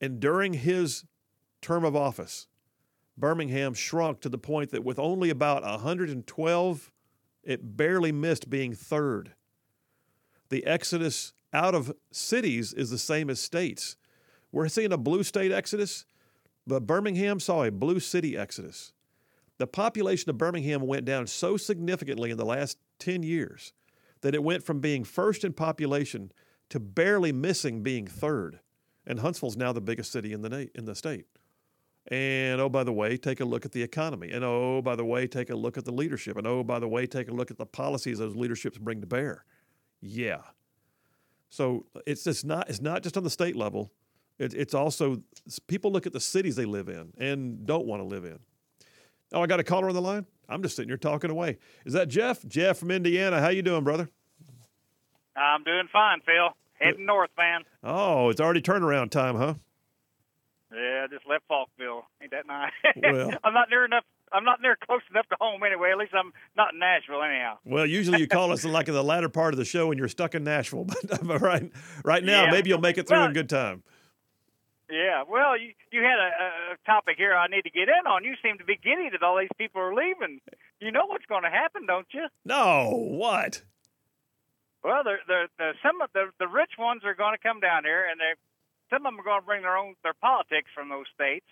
And 0.01 0.21
during 0.21 0.55
his 0.55 1.05
term 1.61 1.85
of 1.85 1.97
office, 1.97 2.47
Birmingham 3.19 3.75
shrunk 3.75 4.21
to 4.21 4.29
the 4.29 4.39
point 4.39 4.71
that 4.71 4.85
with 4.85 4.99
only 4.99 5.29
about 5.29 5.63
112, 5.63 6.93
it 7.43 7.77
barely 7.77 8.13
missed 8.13 8.49
being 8.49 8.75
third. 8.75 9.33
The 10.49 10.65
exodus 10.65 11.33
out 11.53 11.75
of 11.75 11.93
cities 12.13 12.73
is 12.73 12.91
the 12.91 12.99
same 12.99 13.31
as 13.31 13.41
states. 13.41 13.97
We're 14.53 14.69
seeing 14.69 14.93
a 14.93 14.99
blue 14.99 15.23
state 15.23 15.53
exodus, 15.53 16.05
but 16.67 16.87
Birmingham 16.87 17.41
saw 17.41 17.65
a 17.65 17.71
blue 17.71 18.01
city 18.01 18.37
exodus. 18.37 18.93
The 19.59 19.67
population 19.67 20.31
of 20.31 20.39
Birmingham 20.39 20.87
went 20.87 21.05
down 21.05 21.27
so 21.27 21.57
significantly 21.57 22.31
in 22.31 22.39
the 22.39 22.45
last 22.45 22.79
10 22.99 23.23
years 23.23 23.73
that 24.23 24.35
it 24.35 24.43
went 24.43 24.65
from 24.65 24.81
being 24.81 25.05
first 25.05 25.45
in 25.45 25.53
population 25.53 26.33
to 26.71 26.81
barely 26.81 27.33
missing 27.33 27.83
being 27.83 28.07
third. 28.07 28.61
And 29.07 29.21
Huntsville's 29.21 29.57
now 29.57 29.73
the 29.73 29.81
biggest 29.81 30.13
city 30.13 30.33
in 30.33 30.43
the, 30.43 30.49
na- 30.49 30.71
in 30.75 30.85
the 30.85 30.95
state. 30.95 31.27
And 32.07 32.61
oh, 32.61 32.69
by 32.69 32.85
the 32.85 32.93
way, 32.93 33.17
take 33.17 33.41
a 33.41 33.45
look 33.45 33.65
at 33.65 33.73
the 33.73 33.83
economy. 33.83 34.31
And 34.31 34.45
oh, 34.45 34.81
by 34.83 34.97
the 34.97 35.05
way, 35.05 35.27
take 35.27 35.51
a 35.51 35.55
look 35.57 35.77
at 35.77 35.85
the 35.85 35.93
leadership. 35.93 36.37
And 36.37 36.47
oh, 36.47 36.65
by 36.65 36.79
the 36.79 36.89
way, 36.89 37.07
take 37.07 37.29
a 37.29 37.33
look 37.33 37.51
at 37.51 37.59
the 37.59 37.67
policies 37.67 38.19
those 38.19 38.35
leaderships 38.35 38.79
bring 38.79 39.01
to 39.01 39.07
bear. 39.07 39.45
Yeah. 40.01 40.41
So 41.51 41.85
it's 42.07 42.25
just 42.25 42.45
not 42.45 42.71
it's 42.71 42.81
not 42.81 43.03
just 43.03 43.17
on 43.17 43.25
the 43.25 43.31
state 43.31 43.57
level. 43.57 43.93
It, 44.39 44.55
it's 44.55 44.73
also 44.73 45.23
people 45.67 45.93
look 45.93 46.07
at 46.07 46.15
the 46.15 46.21
cities 46.21 46.57
they 46.57 46.65
live 46.65 46.89
in 46.89 47.13
and 47.19 47.67
don't 47.67 47.87
want 47.87 48.01
to 48.01 48.07
live 48.07 48.25
in. 48.25 48.39
Oh, 49.33 49.43
I 49.43 49.47
got 49.47 49.61
a 49.61 49.65
caller 49.65 49.89
on 49.89 49.95
the 49.95 50.01
line. 50.01 50.27
I'm 50.49 50.63
just 50.63 50.77
sitting 50.77 50.89
here 50.89 50.97
talking 50.97 51.31
away. 51.31 51.59
Is 51.85 51.93
that 51.93 52.09
Jeff? 52.09 52.45
Jeff 52.47 52.79
from 52.79 52.91
Indiana. 52.91 53.41
How 53.41 53.49
you 53.51 53.63
doing, 53.63 53.85
brother? 53.85 54.09
I'm 55.37 55.63
doing 55.63 55.89
fine, 55.93 56.21
Phil. 56.25 56.49
Heading 56.81 57.07
north, 57.07 57.31
man. 57.37 57.63
Oh, 57.85 58.31
it's 58.31 58.41
already 58.41 58.63
turnaround 58.63 59.11
time, 59.11 59.37
huh? 59.37 59.55
Yeah, 60.73 61.05
I 61.05 61.07
just 61.13 61.27
left 61.29 61.45
Falkville. 61.49 62.03
Ain't 62.23 62.31
that 62.31 62.47
nice? 62.47 62.73
Well, 62.97 63.33
I'm 63.45 63.53
not 63.53 63.69
near 63.71 63.85
enough. 63.85 64.05
I'm 64.33 64.45
not 64.45 64.61
near 64.63 64.77
close 64.77 65.01
enough 65.11 65.27
to 65.29 65.37
home 65.41 65.63
anyway. 65.65 65.91
At 65.91 65.99
least 65.99 66.13
I'm 66.15 66.33
not 66.57 66.73
in 66.75 66.79
Nashville 66.79 67.23
anyhow. 67.23 67.59
well, 67.65 67.85
usually 67.87 68.21
you 68.21 68.29
call 68.29 68.53
us 68.53 68.65
in 68.65 68.73
like 68.79 68.89
in 68.89 68.95
the 68.95 69.03
latter 69.05 69.29
part 69.29 69.55
of 69.55 69.59
the 69.59 69.65
show 69.65 69.91
and 69.91 69.99
you're 69.99 70.09
stuck 70.09 70.35
in 70.35 70.45
Nashville, 70.45 70.85
but 71.11 71.21
uh, 71.31 71.39
right, 71.39 71.71
right 72.05 72.23
now 72.25 72.45
Yeah. 72.45 72.51
maybe 72.51 72.71
you'll 72.71 72.81
make 72.81 72.99
it 72.99 73.09
through 73.09 73.19
Well- 73.19 73.27
in 73.29 73.33
good 73.35 73.49
time. 73.49 73.83
Yeah. 74.91 75.23
Well, 75.29 75.57
you 75.57 75.71
you 75.93 76.03
had 76.03 76.19
a, 76.19 76.73
a 76.75 76.77
topic 76.85 77.15
here 77.17 77.33
I 77.33 77.47
need 77.47 77.63
to 77.63 77.71
get 77.71 77.89
in 77.89 78.07
on. 78.09 78.25
You 78.25 78.35
seem 78.43 78.59
to 78.59 78.65
be 78.65 78.75
giddy 78.77 79.09
that 79.13 79.23
all 79.23 79.39
these 79.39 79.49
people 79.57 79.81
are 79.81 79.95
leaving. 79.95 80.41
You 80.81 80.91
know 80.91 81.07
what's 81.07 81.27
going 81.27 81.45
to 81.45 81.49
happen, 81.51 81.87
don't 81.87 82.09
you? 82.13 82.27
No, 82.45 82.91
what? 82.91 83.63
Well, 84.83 85.05
the 85.05 85.17
the, 85.29 85.47
the 85.59 85.73
some 85.81 86.01
of 86.01 86.11
the 86.13 86.31
the 86.41 86.49
rich 86.49 86.73
ones 86.77 87.03
are 87.05 87.15
going 87.15 87.37
to 87.37 87.43
come 87.43 87.61
down 87.61 87.85
here, 87.85 88.05
and 88.11 88.19
they 88.19 88.33
some 88.91 89.07
of 89.07 89.13
them 89.13 89.21
are 89.21 89.23
going 89.23 89.41
to 89.43 89.47
bring 89.47 89.63
their 89.63 89.77
own 89.77 89.95
their 90.03 90.15
politics 90.15 90.71
from 90.75 90.89
those 90.89 91.07
states. 91.15 91.47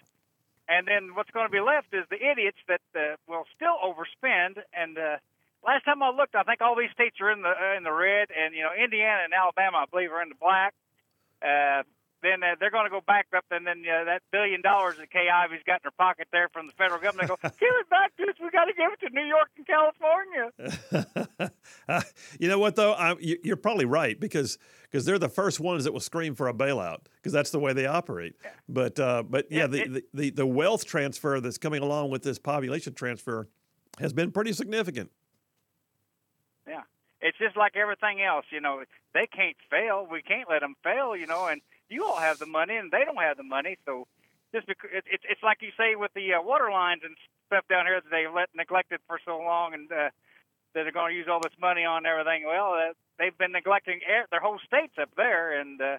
And 0.68 0.87
then 0.87 1.14
what's 1.16 1.30
going 1.30 1.46
to 1.46 1.52
be 1.52 1.64
left 1.64 1.88
is 1.92 2.04
the 2.10 2.20
idiots 2.20 2.58
that 2.68 2.84
uh, 2.94 3.16
will 3.26 3.44
still 3.56 3.80
overspend. 3.80 4.60
And 4.76 4.98
uh, 4.98 5.16
last 5.64 5.84
time 5.84 6.02
I 6.02 6.10
looked, 6.10 6.34
I 6.34 6.42
think 6.44 6.60
all 6.60 6.76
these 6.76 6.92
states 6.92 7.16
are 7.20 7.32
in 7.32 7.40
the 7.40 7.48
uh, 7.56 7.76
in 7.76 7.84
the 7.84 7.92
red, 7.92 8.28
and 8.28 8.54
you 8.54 8.62
know 8.62 8.76
Indiana 8.76 9.25
and 9.25 9.32
Alabama, 9.32 9.78
I 9.78 9.87
believe, 9.90 10.12
are 10.12 10.22
in 10.22 10.28
the 10.28 10.40
black. 10.40 10.75
Uh, 11.40 11.82
then 12.20 12.42
uh, 12.42 12.56
they're 12.58 12.70
going 12.70 12.84
to 12.84 12.90
go 12.90 13.00
bankrupt, 13.00 13.46
and 13.50 13.66
then 13.66 13.84
uh, 13.87 14.04
that 14.04 14.22
billion 14.32 14.60
dollars 14.60 14.96
that 14.98 15.10
Kay 15.10 15.28
Ivey's 15.30 15.62
got 15.64 15.80
in 15.80 15.88
her 15.88 15.96
pocket 15.96 16.26
there 16.32 16.48
from 16.48 16.66
the 16.66 16.72
federal 16.72 17.00
government, 17.00 17.28
they 17.28 17.34
go, 17.34 17.38
give 17.42 17.75
it 17.78 17.88
back 17.88 18.16
to 18.16 18.25
us. 18.25 18.34
We 18.42 18.50
got 18.50 18.66
to 18.66 18.75
give 18.75 18.90
it 18.92 19.00
to 19.06 19.10
New 19.14 19.25
York 19.25 19.50
and 19.56 19.66
California. 19.66 20.50
you 22.40 22.49
know 22.49 22.59
what 22.59 22.76
though? 22.76 22.92
I, 22.92 23.16
you, 23.18 23.38
you're 23.42 23.57
probably 23.57 23.85
right 23.85 24.18
because 24.18 24.59
because 24.83 25.04
they're 25.04 25.18
the 25.18 25.28
first 25.28 25.61
ones 25.61 25.85
that 25.85 25.92
will 25.92 26.00
scream 26.00 26.35
for 26.35 26.49
a 26.49 26.54
bailout 26.54 27.00
because 27.16 27.33
that's 27.33 27.50
the 27.50 27.59
way 27.59 27.73
they 27.73 27.87
operate. 27.87 28.35
But 28.68 28.99
uh, 28.99 29.23
but 29.28 29.47
yeah, 29.50 29.66
the, 29.66 29.88
the, 29.88 30.04
the 30.14 30.30
the 30.30 30.47
wealth 30.47 30.85
transfer 30.85 31.40
that's 31.40 31.59
coming 31.59 31.83
along 31.83 32.11
with 32.11 32.23
this 32.23 32.38
population 32.38 32.95
transfer 32.95 33.49
has 33.99 34.12
been 34.12 34.30
pretty 34.30 34.52
significant. 34.52 35.11
Yeah, 36.66 36.83
it's 37.21 37.38
just 37.38 37.57
like 37.57 37.76
everything 37.76 38.23
else. 38.23 38.47
You 38.50 38.61
know, 38.61 38.83
they 39.14 39.26
can't 39.26 39.57
fail. 39.71 40.07
We 40.11 40.23
can't 40.23 40.49
let 40.49 40.61
them 40.61 40.75
fail. 40.85 41.16
You 41.16 41.26
know, 41.26 41.47
and 41.47 41.61
you 41.88 42.04
all 42.04 42.18
have 42.18 42.38
the 42.38 42.47
money, 42.47 42.76
and 42.76 42.90
they 42.90 43.04
don't 43.04 43.16
have 43.16 43.37
the 43.37 43.42
money. 43.42 43.78
So 43.87 44.07
just 44.54 44.66
because 44.66 44.90
it, 44.92 45.04
it, 45.11 45.21
it's 45.28 45.42
like 45.42 45.59
you 45.61 45.71
say 45.76 45.95
with 45.95 46.12
the 46.14 46.35
uh, 46.35 46.42
water 46.42 46.71
lines 46.71 47.02
and 47.04 47.16
stuff 47.47 47.64
down 47.68 47.87
here 47.87 48.00
that 48.00 48.11
they've 48.11 48.33
let 48.33 48.49
neglected 48.54 49.00
for 49.07 49.18
so 49.25 49.38
long, 49.38 49.75
and 49.75 49.90
uh, 49.90 50.11
that 50.75 50.87
are 50.87 50.92
going 50.92 51.12
to 51.12 51.16
use 51.16 51.26
all 51.30 51.40
this 51.40 51.52
money 51.60 51.84
on 51.84 52.06
everything. 52.06 52.44
Well, 52.46 52.75
uh, 52.75 52.92
they've 53.18 53.37
been 53.37 53.52
neglecting 53.52 54.00
air, 54.06 54.26
their 54.30 54.40
whole 54.40 54.58
states 54.66 54.94
up 55.00 55.10
there, 55.16 55.58
and 55.60 55.80
uh, 55.80 55.98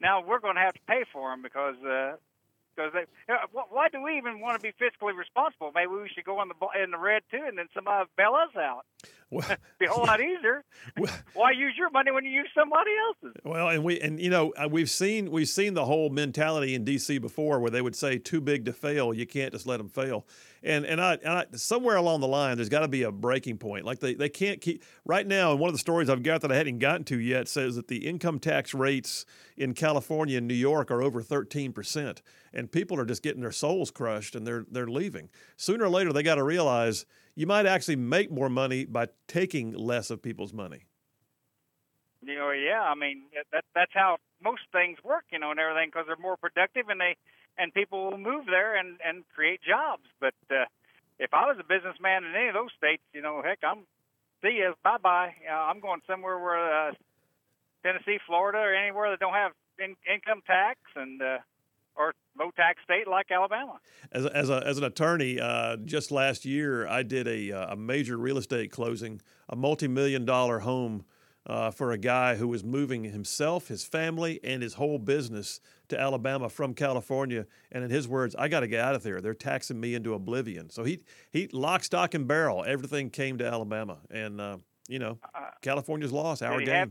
now 0.00 0.22
we're 0.24 0.40
going 0.40 0.56
to 0.56 0.60
have 0.60 0.74
to 0.74 0.80
pay 0.86 1.04
for 1.12 1.30
them 1.30 1.42
because. 1.42 1.76
Uh, 1.82 2.16
because 2.74 2.92
they, 2.94 3.32
uh, 3.32 3.36
why 3.52 3.90
do 3.90 4.02
we 4.02 4.16
even 4.16 4.40
want 4.40 4.58
to 4.58 4.62
be 4.62 4.72
fiscally 4.72 5.14
responsible? 5.14 5.72
Maybe 5.74 5.92
we 5.92 6.08
should 6.08 6.24
go 6.24 6.40
in 6.40 6.48
the 6.48 6.82
in 6.82 6.90
the 6.90 6.96
red 6.96 7.22
too, 7.30 7.44
and 7.46 7.58
then 7.58 7.68
somebody 7.74 8.08
bail 8.16 8.32
us 8.32 8.56
out. 8.56 8.86
Well, 9.32 9.48
Be 9.78 9.86
a 9.86 9.88
whole 9.88 10.04
lot 10.04 10.20
easier. 10.20 10.62
well, 10.98 11.10
Why 11.34 11.52
use 11.52 11.72
your 11.78 11.88
money 11.88 12.10
when 12.10 12.24
you 12.24 12.30
use 12.30 12.50
somebody 12.54 12.90
else's? 13.06 13.40
Well, 13.44 13.70
and 13.70 13.82
we 13.82 13.98
and 13.98 14.20
you 14.20 14.28
know 14.28 14.52
uh, 14.52 14.68
we've 14.70 14.90
seen 14.90 15.30
we've 15.30 15.48
seen 15.48 15.72
the 15.72 15.86
whole 15.86 16.10
mentality 16.10 16.74
in 16.74 16.84
D.C. 16.84 17.16
before, 17.16 17.58
where 17.58 17.70
they 17.70 17.80
would 17.80 17.96
say 17.96 18.18
too 18.18 18.42
big 18.42 18.66
to 18.66 18.74
fail, 18.74 19.14
you 19.14 19.26
can't 19.26 19.52
just 19.52 19.66
let 19.66 19.78
them 19.78 19.88
fail, 19.88 20.26
and 20.62 20.84
and 20.84 21.00
I, 21.00 21.14
and 21.14 21.32
I 21.32 21.46
somewhere 21.54 21.96
along 21.96 22.20
the 22.20 22.28
line 22.28 22.56
there's 22.56 22.68
got 22.68 22.80
to 22.80 22.88
be 22.88 23.04
a 23.04 23.10
breaking 23.10 23.56
point. 23.56 23.86
Like 23.86 24.00
they, 24.00 24.12
they 24.12 24.28
can't 24.28 24.60
keep 24.60 24.84
right 25.06 25.26
now. 25.26 25.52
And 25.52 25.58
one 25.58 25.68
of 25.68 25.74
the 25.74 25.78
stories 25.78 26.10
I've 26.10 26.22
got 26.22 26.42
that 26.42 26.52
I 26.52 26.56
hadn't 26.56 26.78
gotten 26.78 27.04
to 27.04 27.18
yet 27.18 27.48
says 27.48 27.76
that 27.76 27.88
the 27.88 28.06
income 28.06 28.38
tax 28.38 28.74
rates 28.74 29.24
in 29.56 29.72
California 29.72 30.36
and 30.36 30.46
New 30.46 30.54
York 30.54 30.90
are 30.90 31.02
over 31.02 31.22
13 31.22 31.72
percent, 31.72 32.20
and 32.52 32.70
people 32.70 33.00
are 33.00 33.06
just 33.06 33.22
getting 33.22 33.40
their 33.40 33.50
souls 33.50 33.90
crushed 33.90 34.36
and 34.36 34.46
they're 34.46 34.66
they're 34.70 34.86
leaving. 34.86 35.30
Sooner 35.56 35.84
or 35.86 35.88
later 35.88 36.12
they 36.12 36.22
got 36.22 36.34
to 36.34 36.44
realize 36.44 37.06
you 37.34 37.46
might 37.46 37.66
actually 37.66 37.96
make 37.96 38.30
more 38.30 38.48
money 38.48 38.84
by 38.84 39.08
taking 39.26 39.72
less 39.72 40.10
of 40.10 40.22
people's 40.22 40.52
money. 40.52 40.84
You 42.22 42.36
know, 42.36 42.50
yeah. 42.50 42.82
I 42.82 42.94
mean, 42.94 43.22
that 43.52 43.64
that's 43.74 43.92
how 43.94 44.18
most 44.42 44.62
things 44.70 44.98
work. 45.02 45.24
You 45.32 45.38
know, 45.38 45.50
and 45.50 45.58
everything 45.58 45.88
because 45.88 46.06
they're 46.06 46.16
more 46.16 46.36
productive 46.36 46.88
and 46.88 47.00
they 47.00 47.16
and 47.58 47.74
people 47.74 48.10
will 48.10 48.18
move 48.18 48.46
there 48.46 48.76
and 48.76 48.98
and 49.04 49.24
create 49.34 49.60
jobs. 49.62 50.04
But 50.20 50.34
uh, 50.50 50.64
if 51.18 51.34
I 51.34 51.46
was 51.46 51.56
a 51.58 51.64
businessman 51.64 52.24
in 52.24 52.34
any 52.34 52.48
of 52.48 52.54
those 52.54 52.70
states, 52.76 53.02
you 53.12 53.22
know, 53.22 53.42
heck, 53.42 53.58
I'm 53.64 53.86
see 54.42 54.58
you, 54.58 54.74
bye 54.84 54.98
bye. 55.02 55.34
Uh, 55.50 55.54
I'm 55.54 55.80
going 55.80 56.00
somewhere 56.06 56.38
where 56.38 56.88
uh, 56.88 56.92
Tennessee, 57.82 58.18
Florida, 58.26 58.58
or 58.58 58.74
anywhere 58.74 59.10
that 59.10 59.20
don't 59.20 59.34
have 59.34 59.52
in, 59.78 59.96
income 60.06 60.42
tax 60.46 60.78
and 60.94 61.20
uh, 61.20 61.38
or 61.96 62.14
low 62.38 62.50
tax 62.56 62.82
state 62.84 63.06
like 63.08 63.30
Alabama. 63.30 63.78
As 64.12 64.26
as, 64.26 64.50
a, 64.50 64.62
as 64.66 64.78
an 64.78 64.84
attorney, 64.84 65.40
uh, 65.40 65.76
just 65.84 66.10
last 66.10 66.44
year, 66.44 66.86
I 66.86 67.02
did 67.02 67.26
a, 67.28 67.52
uh, 67.52 67.72
a 67.72 67.76
major 67.76 68.16
real 68.16 68.38
estate 68.38 68.70
closing, 68.70 69.20
a 69.48 69.56
multi 69.56 69.88
million 69.88 70.24
dollar 70.24 70.60
home 70.60 71.04
uh, 71.46 71.70
for 71.70 71.90
a 71.92 71.98
guy 71.98 72.36
who 72.36 72.46
was 72.48 72.62
moving 72.62 73.04
himself, 73.04 73.68
his 73.68 73.84
family, 73.84 74.38
and 74.44 74.62
his 74.62 74.74
whole 74.74 74.98
business 74.98 75.60
to 75.88 75.98
Alabama 76.00 76.48
from 76.48 76.72
California. 76.72 77.46
And 77.72 77.82
in 77.84 77.90
his 77.90 78.06
words, 78.06 78.34
I 78.38 78.48
got 78.48 78.60
to 78.60 78.68
get 78.68 78.80
out 78.80 78.94
of 78.94 79.02
there. 79.02 79.20
They're 79.20 79.34
taxing 79.34 79.80
me 79.80 79.94
into 79.94 80.14
oblivion. 80.14 80.70
So 80.70 80.84
he, 80.84 81.00
he 81.30 81.48
lock, 81.52 81.82
stock, 81.84 82.14
and 82.14 82.28
barrel, 82.28 82.64
everything 82.66 83.10
came 83.10 83.38
to 83.38 83.46
Alabama. 83.46 83.98
And, 84.10 84.40
uh, 84.40 84.58
you 84.88 84.98
know, 85.00 85.18
Uh, 85.34 85.50
California's 85.62 86.12
lost, 86.12 86.42
our 86.42 86.58
game. 86.60 86.68
have- 86.68 86.90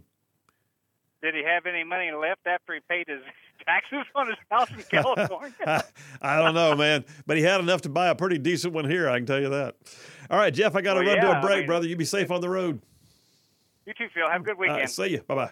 did 1.21 1.35
he 1.35 1.43
have 1.43 1.65
any 1.65 1.83
money 1.83 2.11
left 2.11 2.41
after 2.45 2.73
he 2.73 2.79
paid 2.89 3.07
his 3.07 3.21
taxes 3.65 4.05
on 4.15 4.27
his 4.27 4.37
house 4.49 4.69
in 4.71 4.83
California? 4.89 5.53
I 6.21 6.37
don't 6.41 6.55
know, 6.55 6.75
man, 6.75 7.05
but 7.25 7.37
he 7.37 7.43
had 7.43 7.59
enough 7.61 7.81
to 7.81 7.89
buy 7.89 8.07
a 8.09 8.15
pretty 8.15 8.37
decent 8.37 8.73
one 8.73 8.89
here. 8.89 9.09
I 9.09 9.17
can 9.17 9.25
tell 9.25 9.39
you 9.39 9.49
that. 9.49 9.75
All 10.29 10.37
right, 10.37 10.53
Jeff, 10.53 10.75
I 10.75 10.81
got 10.81 10.95
to 10.95 11.01
Well, 11.01 11.15
run 11.15 11.21
to 11.25 11.27
a 11.31 11.31
a 11.33 11.37
I 11.37 11.41
break, 11.41 11.57
mean- 11.59 11.67
brother. 11.67 11.87
You 11.87 11.95
be 11.95 12.05
safe 12.05 12.31
on 12.31 12.41
the 12.41 12.49
road. 12.49 12.81
you 13.85 13.93
too, 13.93 14.07
Phil. 14.13 14.29
Have 14.29 14.41
a 14.41 14.43
good 14.43 14.57
weekend. 14.57 14.79
right, 14.79 14.89
see 14.89 15.07
you. 15.07 15.21
Bye 15.27 15.35
bye. 15.35 15.51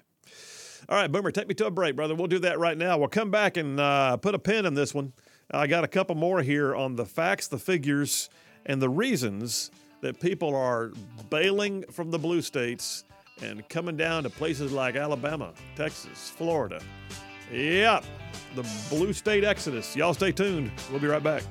All 0.88 0.95
right, 0.97 1.11
Boomer, 1.11 1.29
take 1.31 1.47
me 1.47 1.53
to 1.55 1.67
a 1.67 1.71
break, 1.71 1.95
brother. 1.95 2.15
We'll 2.15 2.27
do 2.27 2.39
that 2.39 2.57
right 2.57 2.75
now. 2.77 2.97
We'll 2.97 3.09
come 3.09 3.29
back 3.29 3.57
and 3.57 3.79
uh, 3.79 4.17
put 4.17 4.33
a 4.33 4.39
pin 4.39 4.65
in 4.65 4.73
this 4.73 4.91
one. 4.93 5.13
I 5.51 5.67
got 5.67 5.83
a 5.83 5.88
couple 5.88 6.15
more 6.15 6.41
here 6.41 6.75
on 6.75 6.95
the 6.95 7.05
facts, 7.05 7.47
the 7.47 7.59
figures, 7.59 8.29
and 8.65 8.81
the 8.81 8.89
reasons 8.89 9.69
that 10.01 10.19
people 10.19 10.55
are 10.55 10.91
bailing 11.29 11.83
from 11.91 12.09
the 12.09 12.17
blue 12.17 12.41
states 12.41 13.03
and 13.41 13.67
coming 13.69 13.98
down 13.98 14.24
to 14.24 14.29
places 14.29 14.72
like 14.72 14.96
Alabama, 14.96 15.53
Texas, 15.75 16.31
Florida. 16.36 16.81
Yep, 17.51 18.03
the 18.55 18.67
blue 18.89 19.13
state 19.13 19.43
exodus. 19.43 19.96
Y'all 19.96 20.13
stay 20.13 20.31
tuned. 20.31 20.72
We'll 20.91 21.00
be 21.00 21.08
right 21.08 21.24
back. 21.24 21.43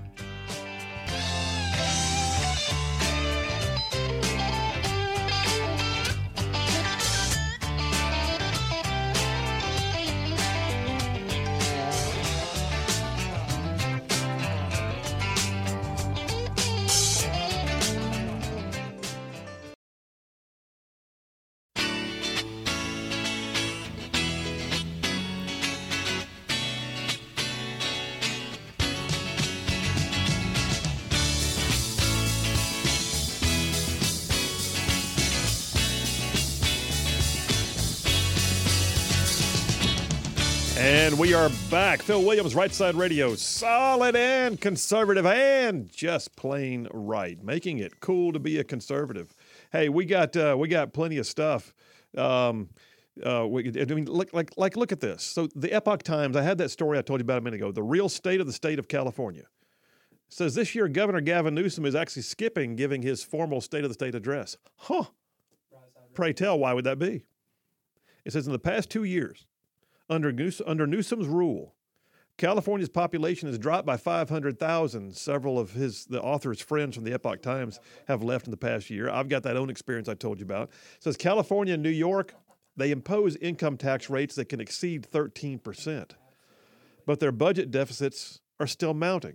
And 40.88 41.18
we 41.18 41.34
are 41.34 41.50
back. 41.70 42.00
Phil 42.00 42.24
Williams, 42.24 42.54
Right 42.54 42.72
Side 42.72 42.94
Radio, 42.94 43.34
solid 43.34 44.16
and 44.16 44.58
conservative 44.58 45.26
and 45.26 45.92
just 45.92 46.34
plain 46.34 46.88
right, 46.94 47.38
making 47.44 47.80
it 47.80 48.00
cool 48.00 48.32
to 48.32 48.38
be 48.38 48.58
a 48.58 48.64
conservative. 48.64 49.34
Hey, 49.70 49.90
we 49.90 50.06
got 50.06 50.34
uh, 50.34 50.56
we 50.58 50.66
got 50.66 50.94
plenty 50.94 51.18
of 51.18 51.26
stuff. 51.26 51.74
Um, 52.16 52.70
uh, 53.22 53.46
we, 53.46 53.70
I 53.78 53.84
mean, 53.84 54.06
look, 54.06 54.32
like 54.32 54.56
like 54.56 54.78
look 54.78 54.90
at 54.90 55.00
this. 55.00 55.22
So 55.22 55.46
the 55.54 55.70
Epoch 55.74 56.04
Times, 56.04 56.36
I 56.38 56.42
had 56.42 56.56
that 56.56 56.70
story 56.70 56.96
I 56.96 57.02
told 57.02 57.20
you 57.20 57.24
about 57.24 57.36
a 57.36 57.42
minute 57.42 57.60
ago. 57.60 57.70
The 57.70 57.82
real 57.82 58.08
state 58.08 58.40
of 58.40 58.46
the 58.46 58.52
state 58.54 58.78
of 58.78 58.88
California 58.88 59.44
says 60.30 60.54
this 60.54 60.74
year 60.74 60.88
Governor 60.88 61.20
Gavin 61.20 61.54
Newsom 61.54 61.84
is 61.84 61.94
actually 61.94 62.22
skipping 62.22 62.76
giving 62.76 63.02
his 63.02 63.22
formal 63.22 63.60
State 63.60 63.84
of 63.84 63.90
the 63.90 63.94
State 63.94 64.14
address. 64.14 64.56
Huh? 64.76 65.04
Pray 66.14 66.32
tell, 66.32 66.58
why 66.58 66.72
would 66.72 66.84
that 66.84 66.98
be? 66.98 67.26
It 68.24 68.32
says 68.32 68.46
in 68.46 68.54
the 68.54 68.58
past 68.58 68.88
two 68.88 69.04
years, 69.04 69.44
under, 70.08 70.34
under 70.66 70.86
Newsom's 70.86 71.26
rule, 71.26 71.74
California's 72.38 72.88
population 72.88 73.48
has 73.48 73.58
dropped 73.58 73.84
by 73.84 73.96
500,000. 73.96 75.14
Several 75.14 75.58
of 75.58 75.72
his 75.72 76.06
the 76.06 76.22
author's 76.22 76.60
friends 76.60 76.94
from 76.94 77.04
the 77.04 77.12
Epoch 77.12 77.42
Times 77.42 77.80
have 78.06 78.22
left 78.22 78.46
in 78.46 78.52
the 78.52 78.56
past 78.56 78.90
year. 78.90 79.10
I've 79.10 79.28
got 79.28 79.42
that 79.42 79.56
own 79.56 79.68
experience 79.68 80.08
I 80.08 80.14
told 80.14 80.38
you 80.38 80.44
about. 80.44 80.70
It 80.96 81.02
says 81.02 81.16
California 81.16 81.74
and 81.74 81.82
New 81.82 81.90
York, 81.90 82.34
they 82.76 82.92
impose 82.92 83.34
income 83.36 83.76
tax 83.76 84.08
rates 84.08 84.36
that 84.36 84.48
can 84.48 84.60
exceed 84.60 85.08
13%. 85.12 86.12
But 87.06 87.18
their 87.18 87.32
budget 87.32 87.72
deficits 87.72 88.40
are 88.60 88.68
still 88.68 88.94
mounting. 88.94 89.34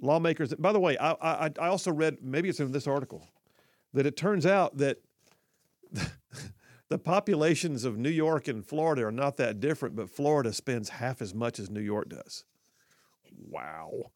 Lawmakers, 0.00 0.54
by 0.54 0.72
the 0.72 0.80
way, 0.80 0.96
I, 0.96 1.12
I, 1.12 1.50
I 1.58 1.68
also 1.68 1.92
read, 1.92 2.18
maybe 2.22 2.48
it's 2.48 2.60
in 2.60 2.72
this 2.72 2.86
article, 2.86 3.28
that 3.92 4.06
it 4.06 4.16
turns 4.16 4.46
out 4.46 4.78
that 4.78 5.02
the 6.90 6.98
populations 6.98 7.84
of 7.84 7.96
New 7.96 8.10
York 8.10 8.46
and 8.46 8.64
Florida 8.64 9.04
are 9.06 9.12
not 9.12 9.36
that 9.38 9.60
different, 9.60 9.96
but 9.96 10.10
Florida 10.10 10.52
spends 10.52 10.90
half 10.90 11.22
as 11.22 11.34
much 11.34 11.58
as 11.58 11.70
New 11.70 11.80
York 11.80 12.08
does. 12.08 12.44
Wow. 13.48 14.10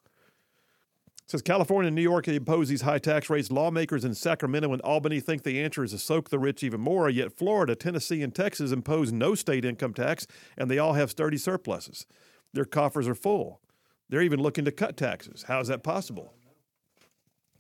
Says 1.27 1.43
California 1.43 1.89
and 1.89 1.95
New 1.95 2.03
York 2.03 2.27
impose 2.27 2.69
these 2.69 2.83
high 2.83 2.99
tax 2.99 3.29
rates. 3.29 3.51
Lawmakers 3.51 4.05
in 4.05 4.15
Sacramento 4.15 4.73
and 4.73 4.81
Albany 4.81 5.21
think 5.21 5.43
the 5.43 5.63
answer 5.63 5.85
is 5.85 5.91
to 5.91 5.99
soak 5.99 6.31
the 6.31 6.39
rich 6.39 6.63
even 6.63 6.81
more, 6.81 7.11
yet 7.11 7.37
Florida, 7.37 7.75
Tennessee, 7.75 8.23
and 8.23 8.35
Texas 8.35 8.73
impose 8.73 9.13
no 9.13 9.35
state 9.35 9.65
income 9.65 9.93
tax, 9.93 10.27
and 10.57 10.71
they 10.71 10.79
all 10.79 10.95
have 10.95 11.11
sturdy 11.11 11.37
surpluses. 11.37 12.07
Their 12.55 12.65
coffers 12.65 13.07
are 13.07 13.15
full. 13.15 13.61
They're 14.09 14.23
even 14.23 14.41
looking 14.41 14.65
to 14.65 14.73
cut 14.73 14.97
taxes. 14.97 15.45
How 15.49 15.61
is 15.61 15.69
that 15.69 15.83
possible? 15.83 16.33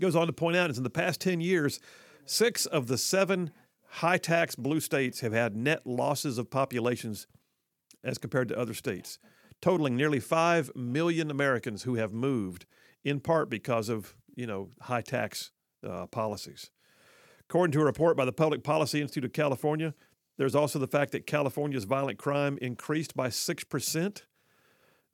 Goes 0.00 0.16
on 0.16 0.28
to 0.28 0.32
point 0.32 0.56
out, 0.56 0.70
is 0.70 0.78
in 0.78 0.84
the 0.84 0.90
past 0.90 1.20
10 1.20 1.42
years, 1.42 1.78
six 2.24 2.64
of 2.64 2.86
the 2.86 2.96
seven 2.96 3.50
high 3.88 4.18
tax 4.18 4.54
blue 4.54 4.80
states 4.80 5.20
have 5.20 5.32
had 5.32 5.56
net 5.56 5.86
losses 5.86 6.38
of 6.38 6.50
populations 6.50 7.26
as 8.04 8.18
compared 8.18 8.48
to 8.48 8.58
other 8.58 8.74
states, 8.74 9.18
totaling 9.60 9.96
nearly 9.96 10.20
5 10.20 10.72
million 10.74 11.30
Americans 11.30 11.82
who 11.82 11.96
have 11.96 12.12
moved 12.12 12.66
in 13.04 13.20
part 13.20 13.48
because 13.50 13.88
of, 13.88 14.14
you 14.36 14.46
know, 14.46 14.70
high 14.82 15.00
tax 15.00 15.50
uh, 15.88 16.06
policies. 16.06 16.70
According 17.48 17.72
to 17.72 17.80
a 17.80 17.84
report 17.84 18.16
by 18.16 18.24
the 18.24 18.32
Public 18.32 18.62
Policy 18.62 19.00
Institute 19.00 19.24
of 19.24 19.32
California, 19.32 19.94
there's 20.36 20.54
also 20.54 20.78
the 20.78 20.86
fact 20.86 21.12
that 21.12 21.26
California's 21.26 21.84
violent 21.84 22.18
crime 22.18 22.58
increased 22.60 23.16
by 23.16 23.28
6%. 23.28 24.22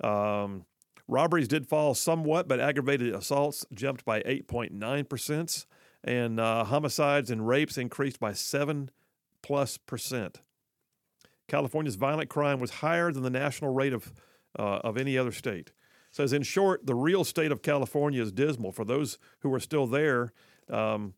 Um, 0.02 0.66
robberies 1.08 1.48
did 1.48 1.66
fall 1.66 1.94
somewhat, 1.94 2.48
but 2.48 2.60
aggravated 2.60 3.14
assaults 3.14 3.64
jumped 3.72 4.04
by 4.04 4.20
8.9%, 4.22 5.66
and 6.04 6.38
uh, 6.38 6.64
homicides 6.64 7.30
and 7.30 7.48
rapes 7.48 7.78
increased 7.78 8.20
by 8.20 8.32
7 8.32 8.90
plus 9.42 9.78
percent. 9.78 10.40
California's 11.48 11.96
violent 11.96 12.28
crime 12.28 12.60
was 12.60 12.70
higher 12.70 13.10
than 13.10 13.22
the 13.22 13.30
national 13.30 13.72
rate 13.72 13.92
of, 13.92 14.12
uh, 14.58 14.80
of 14.84 14.96
any 14.96 15.18
other 15.18 15.32
state. 15.32 15.72
Says, 16.10 16.32
in 16.32 16.42
short, 16.42 16.86
the 16.86 16.94
real 16.94 17.24
state 17.24 17.50
of 17.50 17.60
California 17.60 18.22
is 18.22 18.30
dismal. 18.30 18.70
For 18.70 18.84
those 18.84 19.18
who 19.40 19.52
are 19.52 19.60
still 19.60 19.86
there, 19.86 20.32
um, 20.70 21.14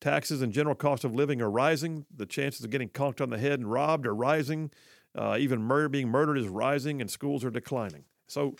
taxes 0.00 0.40
and 0.40 0.52
general 0.52 0.74
cost 0.74 1.04
of 1.04 1.14
living 1.14 1.42
are 1.42 1.50
rising. 1.50 2.06
The 2.14 2.26
chances 2.26 2.64
of 2.64 2.70
getting 2.70 2.88
conked 2.88 3.20
on 3.20 3.30
the 3.30 3.38
head 3.38 3.60
and 3.60 3.70
robbed 3.70 4.06
are 4.06 4.14
rising. 4.14 4.70
Uh, 5.14 5.36
even 5.38 5.60
murder, 5.60 5.88
being 5.88 6.08
murdered 6.08 6.38
is 6.38 6.48
rising, 6.48 7.00
and 7.00 7.10
schools 7.10 7.44
are 7.44 7.50
declining. 7.50 8.04
So, 8.26 8.56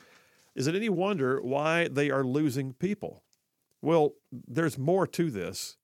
is 0.55 0.67
it 0.67 0.75
any 0.75 0.89
wonder 0.89 1.41
why 1.41 1.89
they 1.89 2.11
are 2.11 2.25
losing 2.25 2.73
people? 2.75 3.23
Well, 3.81 4.15
there's 4.33 4.79
more 4.79 5.07
to 5.07 5.31
this. 5.31 5.77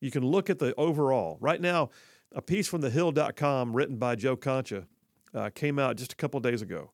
You 0.00 0.10
can 0.10 0.24
look 0.24 0.50
at 0.50 0.58
the 0.58 0.74
overall. 0.76 1.38
Right 1.40 1.60
now, 1.60 1.90
a 2.32 2.42
piece 2.42 2.68
from 2.68 2.82
thehill.com 2.82 3.74
written 3.74 3.96
by 3.96 4.16
Joe 4.16 4.36
Concha 4.36 4.86
uh, 5.34 5.50
came 5.54 5.78
out 5.78 5.96
just 5.96 6.12
a 6.12 6.16
couple 6.16 6.40
days 6.40 6.62
ago. 6.62 6.92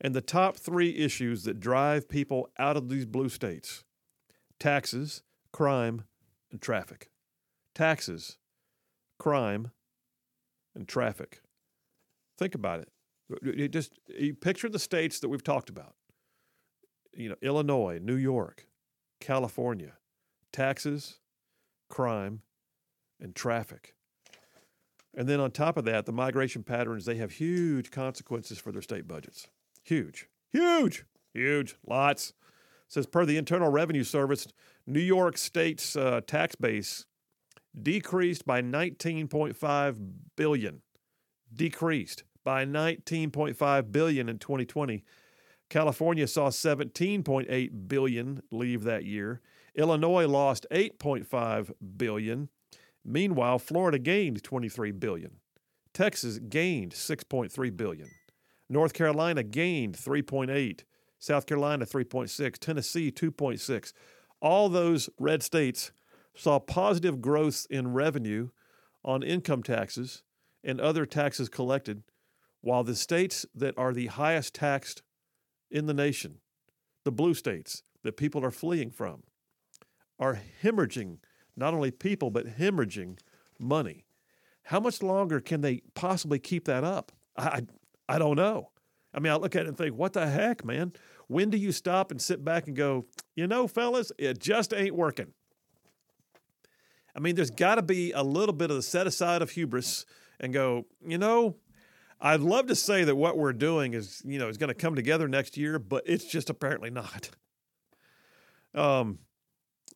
And 0.00 0.14
the 0.14 0.20
top 0.20 0.56
three 0.56 0.96
issues 0.96 1.44
that 1.44 1.58
drive 1.58 2.08
people 2.08 2.50
out 2.58 2.76
of 2.76 2.88
these 2.88 3.06
blue 3.06 3.28
states 3.28 3.84
taxes, 4.60 5.22
crime, 5.52 6.04
and 6.50 6.60
traffic. 6.60 7.10
Taxes, 7.74 8.38
crime, 9.18 9.70
and 10.74 10.88
traffic. 10.88 11.40
Think 12.38 12.54
about 12.54 12.80
it. 12.80 12.88
You 13.42 13.68
just 13.68 13.98
you 14.06 14.34
picture 14.34 14.68
the 14.68 14.78
states 14.78 15.20
that 15.20 15.28
we've 15.28 15.44
talked 15.44 15.68
about. 15.68 15.94
You 17.12 17.30
know, 17.30 17.36
Illinois, 17.42 17.98
New 18.00 18.14
York, 18.14 18.67
California, 19.20 19.94
taxes, 20.52 21.18
crime, 21.88 22.42
and 23.20 23.34
traffic. 23.34 23.94
And 25.14 25.28
then 25.28 25.40
on 25.40 25.50
top 25.50 25.76
of 25.76 25.84
that, 25.86 26.06
the 26.06 26.12
migration 26.12 26.62
patterns, 26.62 27.04
they 27.04 27.16
have 27.16 27.32
huge 27.32 27.90
consequences 27.90 28.58
for 28.58 28.70
their 28.70 28.82
state 28.82 29.08
budgets. 29.08 29.48
Huge, 29.82 30.28
huge, 30.50 31.04
huge, 31.32 31.76
lots. 31.86 32.30
It 32.30 32.34
says 32.92 33.06
per 33.06 33.24
the 33.24 33.36
Internal 33.36 33.70
Revenue 33.70 34.04
Service, 34.04 34.46
New 34.86 35.00
York 35.00 35.36
State's 35.36 35.96
uh, 35.96 36.20
tax 36.26 36.54
base 36.54 37.06
decreased 37.80 38.46
by 38.46 38.62
19.5 38.62 40.12
billion. 40.36 40.82
Decreased 41.52 42.24
by 42.44 42.64
19.5 42.64 43.92
billion 43.92 44.28
in 44.28 44.38
2020. 44.38 45.04
California 45.70 46.26
saw 46.26 46.48
17.8 46.48 47.88
billion 47.88 48.42
leave 48.50 48.84
that 48.84 49.04
year. 49.04 49.40
Illinois 49.74 50.26
lost 50.26 50.66
8.5 50.70 51.72
billion. 51.96 52.48
Meanwhile, 53.04 53.58
Florida 53.58 53.98
gained 53.98 54.42
23 54.42 54.92
billion. 54.92 55.36
Texas 55.92 56.38
gained 56.38 56.92
6.3 56.92 57.76
billion. 57.76 58.08
North 58.68 58.92
Carolina 58.92 59.42
gained 59.42 59.96
3.8. 59.96 60.84
South 61.18 61.46
Carolina 61.46 61.84
3.6. 61.84 62.58
Tennessee 62.58 63.10
2.6. 63.10 63.92
All 64.40 64.68
those 64.68 65.10
red 65.18 65.42
states 65.42 65.90
saw 66.34 66.58
positive 66.58 67.20
growth 67.20 67.66
in 67.68 67.92
revenue 67.92 68.50
on 69.04 69.22
income 69.22 69.62
taxes 69.62 70.22
and 70.62 70.80
other 70.80 71.06
taxes 71.06 71.48
collected, 71.48 72.02
while 72.60 72.84
the 72.84 72.94
states 72.94 73.44
that 73.54 73.76
are 73.76 73.92
the 73.92 74.06
highest 74.06 74.54
taxed 74.54 75.02
in 75.70 75.86
the 75.86 75.94
nation, 75.94 76.38
the 77.04 77.12
blue 77.12 77.34
states 77.34 77.82
that 78.02 78.16
people 78.16 78.44
are 78.44 78.50
fleeing 78.50 78.90
from, 78.90 79.22
are 80.18 80.40
hemorrhaging 80.62 81.18
not 81.56 81.74
only 81.74 81.90
people, 81.90 82.30
but 82.30 82.58
hemorrhaging 82.58 83.18
money. 83.58 84.04
How 84.64 84.80
much 84.80 85.02
longer 85.02 85.40
can 85.40 85.60
they 85.60 85.82
possibly 85.94 86.38
keep 86.38 86.66
that 86.66 86.84
up? 86.84 87.12
I, 87.36 87.62
I 88.08 88.18
don't 88.18 88.36
know. 88.36 88.70
I 89.12 89.20
mean, 89.20 89.32
I 89.32 89.36
look 89.36 89.56
at 89.56 89.62
it 89.62 89.68
and 89.68 89.76
think, 89.76 89.96
what 89.96 90.12
the 90.12 90.28
heck, 90.28 90.64
man? 90.64 90.92
When 91.26 91.50
do 91.50 91.58
you 91.58 91.72
stop 91.72 92.10
and 92.10 92.20
sit 92.20 92.44
back 92.44 92.66
and 92.66 92.76
go, 92.76 93.06
you 93.34 93.46
know, 93.46 93.66
fellas, 93.66 94.12
it 94.18 94.38
just 94.38 94.72
ain't 94.72 94.94
working? 94.94 95.32
I 97.16 97.20
mean, 97.20 97.34
there's 97.34 97.50
got 97.50 97.76
to 97.76 97.82
be 97.82 98.12
a 98.12 98.22
little 98.22 98.54
bit 98.54 98.70
of 98.70 98.76
the 98.76 98.82
set 98.82 99.06
aside 99.06 99.42
of 99.42 99.50
hubris 99.50 100.06
and 100.38 100.52
go, 100.52 100.86
you 101.04 101.18
know, 101.18 101.56
I'd 102.20 102.40
love 102.40 102.66
to 102.66 102.74
say 102.74 103.04
that 103.04 103.14
what 103.14 103.38
we're 103.38 103.52
doing 103.52 103.94
is, 103.94 104.22
you 104.24 104.38
know, 104.38 104.48
is 104.48 104.58
going 104.58 104.68
to 104.68 104.74
come 104.74 104.94
together 104.94 105.28
next 105.28 105.56
year, 105.56 105.78
but 105.78 106.02
it's 106.06 106.24
just 106.24 106.50
apparently 106.50 106.90
not. 106.90 107.30
Um, 108.74 109.20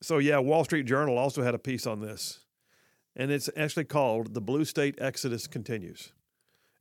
so 0.00 0.18
yeah, 0.18 0.38
Wall 0.38 0.64
Street 0.64 0.86
Journal 0.86 1.18
also 1.18 1.42
had 1.42 1.54
a 1.54 1.58
piece 1.58 1.86
on 1.86 2.00
this, 2.00 2.40
and 3.16 3.30
it's 3.30 3.50
actually 3.56 3.84
called 3.84 4.34
"The 4.34 4.40
Blue 4.40 4.64
State 4.64 4.96
Exodus 5.00 5.46
Continues," 5.46 6.12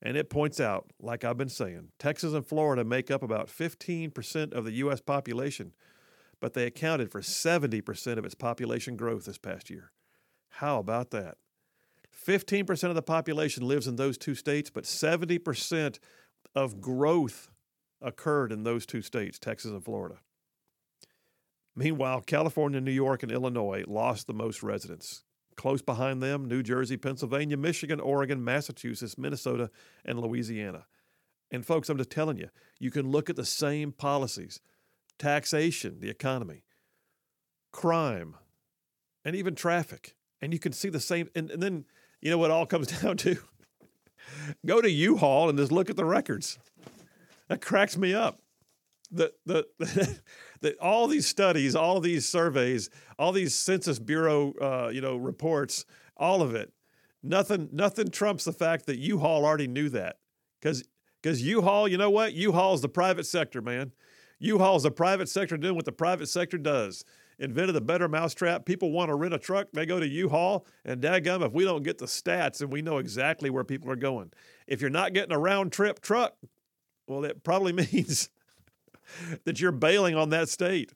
and 0.01 0.15
it 0.15 0.29
points 0.29 0.59
out, 0.59 0.91
like 0.99 1.23
I've 1.23 1.37
been 1.37 1.49
saying, 1.49 1.89
Texas 1.99 2.33
and 2.33 2.45
Florida 2.45 2.83
make 2.83 3.11
up 3.11 3.21
about 3.21 3.47
15% 3.47 4.53
of 4.53 4.65
the 4.65 4.71
U.S. 4.73 5.01
population, 5.01 5.73
but 6.39 6.53
they 6.53 6.65
accounted 6.65 7.11
for 7.11 7.21
70% 7.21 8.17
of 8.17 8.25
its 8.25 8.35
population 8.35 8.95
growth 8.95 9.25
this 9.25 9.37
past 9.37 9.69
year. 9.69 9.91
How 10.49 10.79
about 10.79 11.11
that? 11.11 11.37
15% 12.25 12.83
of 12.89 12.95
the 12.95 13.01
population 13.01 13.67
lives 13.67 13.87
in 13.87 13.95
those 13.95 14.17
two 14.17 14.35
states, 14.35 14.69
but 14.69 14.83
70% 14.83 15.99
of 16.55 16.81
growth 16.81 17.49
occurred 18.01 18.51
in 18.51 18.63
those 18.63 18.85
two 18.85 19.01
states, 19.01 19.39
Texas 19.39 19.71
and 19.71 19.83
Florida. 19.83 20.19
Meanwhile, 21.75 22.21
California, 22.21 22.81
New 22.81 22.91
York, 22.91 23.23
and 23.23 23.31
Illinois 23.31 23.83
lost 23.87 24.27
the 24.27 24.33
most 24.33 24.61
residents. 24.61 25.23
Close 25.55 25.81
behind 25.81 26.21
them, 26.21 26.45
New 26.45 26.63
Jersey, 26.63 26.97
Pennsylvania, 26.97 27.57
Michigan, 27.57 27.99
Oregon, 27.99 28.43
Massachusetts, 28.43 29.17
Minnesota, 29.17 29.69
and 30.03 30.19
Louisiana. 30.19 30.85
And 31.51 31.65
folks, 31.65 31.89
I'm 31.89 31.97
just 31.97 32.09
telling 32.09 32.37
you, 32.37 32.49
you 32.79 32.91
can 32.91 33.09
look 33.09 33.29
at 33.29 33.35
the 33.35 33.45
same 33.45 33.91
policies 33.91 34.59
taxation, 35.17 35.99
the 35.99 36.09
economy, 36.09 36.63
crime, 37.71 38.35
and 39.23 39.35
even 39.35 39.53
traffic. 39.53 40.15
And 40.41 40.51
you 40.51 40.59
can 40.59 40.71
see 40.71 40.89
the 40.89 40.99
same. 40.99 41.29
And, 41.35 41.51
and 41.51 41.61
then, 41.61 41.85
you 42.21 42.29
know 42.29 42.37
what 42.37 42.51
all 42.51 42.65
comes 42.65 42.87
down 43.01 43.17
to? 43.17 43.37
Go 44.65 44.81
to 44.81 44.89
U 44.89 45.17
Haul 45.17 45.49
and 45.49 45.57
just 45.57 45.71
look 45.71 45.89
at 45.89 45.95
the 45.95 46.05
records. 46.05 46.57
That 47.47 47.61
cracks 47.61 47.97
me 47.97 48.13
up. 48.13 48.39
The, 49.11 49.33
the, 49.45 49.67
that 50.61 50.77
all 50.79 51.07
these 51.07 51.27
studies, 51.27 51.75
all 51.75 51.99
these 51.99 52.27
surveys, 52.27 52.89
all 53.19 53.33
these 53.33 53.53
Census 53.53 53.99
Bureau, 53.99 54.53
uh, 54.61 54.89
you 54.89 55.01
know, 55.01 55.17
reports, 55.17 55.85
all 56.15 56.41
of 56.41 56.55
it, 56.55 56.71
nothing, 57.21 57.67
nothing 57.73 58.09
trumps 58.09 58.45
the 58.45 58.53
fact 58.53 58.85
that 58.85 58.99
U-Haul 58.99 59.45
already 59.45 59.67
knew 59.67 59.89
that, 59.89 60.17
because 60.61 60.83
because 61.21 61.41
U-Haul, 61.41 61.87
you 61.87 61.97
know 61.97 62.09
what? 62.09 62.33
U-Haul 62.33 62.73
is 62.73 62.81
the 62.81 62.89
private 62.89 63.25
sector, 63.25 63.61
man. 63.61 63.91
U-Haul 64.39 64.77
is 64.77 64.83
the 64.83 64.91
private 64.91 65.29
sector 65.29 65.55
doing 65.55 65.75
what 65.75 65.85
the 65.85 65.91
private 65.91 66.27
sector 66.27 66.57
does. 66.57 67.05
Invented 67.41 67.73
the 67.73 67.81
better 67.81 68.07
mousetrap. 68.07 68.65
People 68.65 68.91
want 68.91 69.09
to 69.09 69.15
rent 69.15 69.33
a 69.33 69.39
truck, 69.39 69.69
they 69.73 69.87
go 69.87 69.99
to 69.99 70.07
U-Haul, 70.07 70.63
and 70.85 71.01
daggum, 71.01 71.43
if 71.43 71.51
we 71.51 71.63
don't 71.63 71.81
get 71.81 71.97
the 71.97 72.05
stats 72.05 72.61
and 72.61 72.71
we 72.71 72.83
know 72.83 72.99
exactly 72.99 73.49
where 73.49 73.63
people 73.63 73.89
are 73.89 73.95
going. 73.95 74.31
If 74.67 74.79
you're 74.79 74.91
not 74.91 75.13
getting 75.13 75.31
a 75.31 75.39
round 75.39 75.71
trip 75.71 76.01
truck, 76.01 76.35
well, 77.07 77.21
that 77.21 77.43
probably 77.43 77.73
means 77.91 78.29
that 79.43 79.59
you're 79.59 79.71
bailing 79.71 80.15
on 80.15 80.29
that 80.29 80.49
state. 80.49 80.93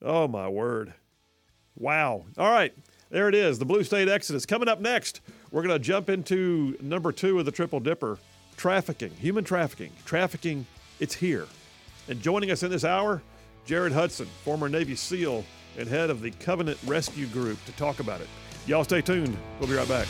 Oh, 0.00 0.28
my 0.28 0.48
word. 0.48 0.94
Wow. 1.74 2.26
All 2.38 2.50
right. 2.50 2.72
There 3.10 3.28
it 3.28 3.34
is, 3.34 3.58
the 3.58 3.64
Blue 3.64 3.82
State 3.82 4.08
Exodus. 4.08 4.46
Coming 4.46 4.68
up 4.68 4.80
next, 4.80 5.22
we're 5.50 5.62
going 5.62 5.74
to 5.74 5.84
jump 5.84 6.08
into 6.08 6.76
number 6.80 7.10
two 7.10 7.40
of 7.40 7.44
the 7.44 7.52
Triple 7.52 7.80
Dipper 7.80 8.18
trafficking, 8.56 9.10
human 9.10 9.42
trafficking. 9.42 9.90
Trafficking, 10.04 10.66
it's 11.00 11.14
here. 11.14 11.46
And 12.08 12.22
joining 12.22 12.52
us 12.52 12.62
in 12.62 12.70
this 12.70 12.84
hour, 12.84 13.22
Jared 13.66 13.92
Hudson, 13.92 14.28
former 14.44 14.68
Navy 14.68 14.94
SEAL 14.94 15.44
and 15.76 15.88
head 15.88 16.08
of 16.08 16.22
the 16.22 16.30
Covenant 16.30 16.78
Rescue 16.86 17.26
Group, 17.26 17.62
to 17.66 17.72
talk 17.72 17.98
about 17.98 18.20
it. 18.20 18.28
Y'all 18.66 18.84
stay 18.84 19.02
tuned. 19.02 19.36
We'll 19.58 19.68
be 19.68 19.74
right 19.74 19.88
back. 19.88 20.06